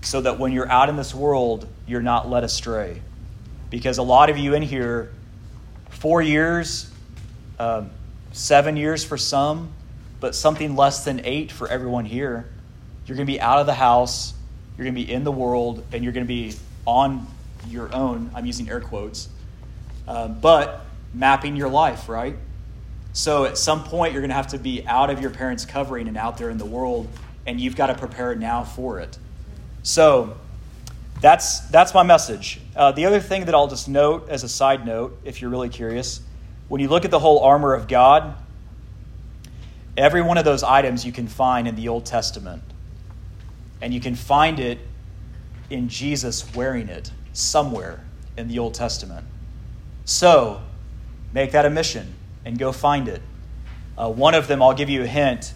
so 0.00 0.22
that 0.22 0.38
when 0.38 0.52
you're 0.52 0.70
out 0.70 0.88
in 0.88 0.96
this 0.96 1.14
world 1.14 1.68
you're 1.86 2.00
not 2.00 2.30
led 2.30 2.44
astray. 2.44 3.02
Because 3.68 3.98
a 3.98 4.02
lot 4.02 4.30
of 4.30 4.38
you 4.38 4.54
in 4.54 4.62
here 4.62 5.12
four 5.90 6.22
years, 6.22 6.90
um, 7.58 7.90
seven 8.32 8.78
years 8.78 9.04
for 9.04 9.18
some, 9.18 9.74
but 10.20 10.34
something 10.34 10.76
less 10.76 11.04
than 11.04 11.22
eight 11.24 11.50
for 11.50 11.66
everyone 11.68 12.04
here. 12.04 12.48
You're 13.06 13.16
going 13.16 13.26
to 13.26 13.32
be 13.32 13.40
out 13.40 13.58
of 13.58 13.66
the 13.66 13.74
house, 13.74 14.34
you're 14.76 14.84
going 14.84 14.94
to 14.94 15.04
be 15.04 15.10
in 15.10 15.24
the 15.24 15.32
world, 15.32 15.84
and 15.92 16.04
you're 16.04 16.12
going 16.12 16.26
to 16.26 16.28
be 16.28 16.54
on 16.86 17.26
your 17.68 17.92
own. 17.94 18.30
I'm 18.34 18.46
using 18.46 18.70
air 18.70 18.80
quotes, 18.80 19.28
uh, 20.06 20.28
but 20.28 20.84
mapping 21.12 21.56
your 21.56 21.68
life, 21.68 22.08
right? 22.08 22.36
So 23.12 23.44
at 23.44 23.58
some 23.58 23.82
point, 23.84 24.12
you're 24.12 24.22
going 24.22 24.30
to 24.30 24.36
have 24.36 24.48
to 24.48 24.58
be 24.58 24.86
out 24.86 25.10
of 25.10 25.20
your 25.20 25.30
parents' 25.30 25.64
covering 25.64 26.06
and 26.06 26.16
out 26.16 26.38
there 26.38 26.50
in 26.50 26.58
the 26.58 26.66
world, 26.66 27.08
and 27.46 27.60
you've 27.60 27.76
got 27.76 27.88
to 27.88 27.94
prepare 27.94 28.34
now 28.36 28.62
for 28.62 29.00
it. 29.00 29.18
So 29.82 30.36
that's, 31.20 31.60
that's 31.68 31.92
my 31.92 32.02
message. 32.02 32.60
Uh, 32.76 32.92
the 32.92 33.06
other 33.06 33.20
thing 33.20 33.46
that 33.46 33.54
I'll 33.54 33.68
just 33.68 33.88
note 33.88 34.28
as 34.28 34.44
a 34.44 34.48
side 34.48 34.86
note, 34.86 35.18
if 35.24 35.40
you're 35.40 35.50
really 35.50 35.68
curious, 35.68 36.20
when 36.68 36.80
you 36.80 36.88
look 36.88 37.04
at 37.04 37.10
the 37.10 37.18
whole 37.18 37.40
armor 37.40 37.74
of 37.74 37.88
God, 37.88 38.36
every 39.96 40.22
one 40.22 40.38
of 40.38 40.44
those 40.44 40.62
items 40.62 41.04
you 41.04 41.12
can 41.12 41.28
find 41.28 41.66
in 41.68 41.76
the 41.76 41.88
Old 41.88 42.06
Testament. 42.06 42.62
And 43.80 43.94
you 43.94 44.00
can 44.00 44.14
find 44.14 44.60
it 44.60 44.78
in 45.70 45.88
Jesus 45.88 46.54
wearing 46.54 46.88
it 46.88 47.10
somewhere 47.32 48.04
in 48.36 48.48
the 48.48 48.58
Old 48.58 48.74
Testament. 48.74 49.26
So, 50.04 50.62
make 51.32 51.52
that 51.52 51.64
a 51.64 51.70
mission 51.70 52.14
and 52.44 52.58
go 52.58 52.72
find 52.72 53.08
it. 53.08 53.22
Uh, 53.96 54.10
one 54.10 54.34
of 54.34 54.48
them, 54.48 54.62
I'll 54.62 54.74
give 54.74 54.90
you 54.90 55.02
a 55.02 55.06
hint. 55.06 55.54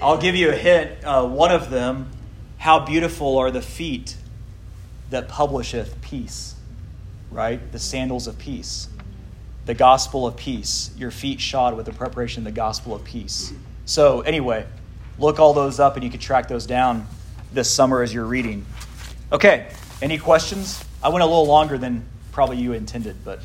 I'll 0.00 0.18
give 0.18 0.34
you 0.34 0.50
a 0.50 0.56
hint. 0.56 1.04
Uh, 1.04 1.26
one 1.26 1.52
of 1.52 1.70
them 1.70 2.10
how 2.62 2.78
beautiful 2.78 3.38
are 3.38 3.50
the 3.50 3.60
feet 3.60 4.14
that 5.10 5.26
publisheth 5.26 6.00
peace, 6.00 6.54
right? 7.28 7.72
The 7.72 7.80
sandals 7.80 8.28
of 8.28 8.38
peace, 8.38 8.86
the 9.66 9.74
gospel 9.74 10.26
of 10.26 10.36
peace, 10.36 10.90
your 10.96 11.10
feet 11.10 11.40
shod 11.40 11.76
with 11.76 11.86
the 11.86 11.92
preparation 11.92 12.40
of 12.40 12.44
the 12.44 12.56
gospel 12.56 12.94
of 12.94 13.04
peace. 13.04 13.52
So, 13.84 14.20
anyway, 14.22 14.66
look 15.18 15.38
all 15.38 15.52
those 15.52 15.78
up 15.78 15.94
and 15.94 16.04
you 16.04 16.10
can 16.10 16.20
track 16.20 16.48
those 16.48 16.66
down 16.66 17.06
this 17.52 17.70
summer 17.70 18.02
as 18.02 18.12
you're 18.12 18.24
reading. 18.24 18.66
Okay, 19.30 19.68
any 20.00 20.18
questions? 20.18 20.82
I 21.02 21.08
went 21.08 21.22
a 21.22 21.26
little 21.26 21.46
longer 21.46 21.78
than 21.78 22.04
probably 22.32 22.58
you 22.58 22.72
intended, 22.72 23.24
but 23.24 23.40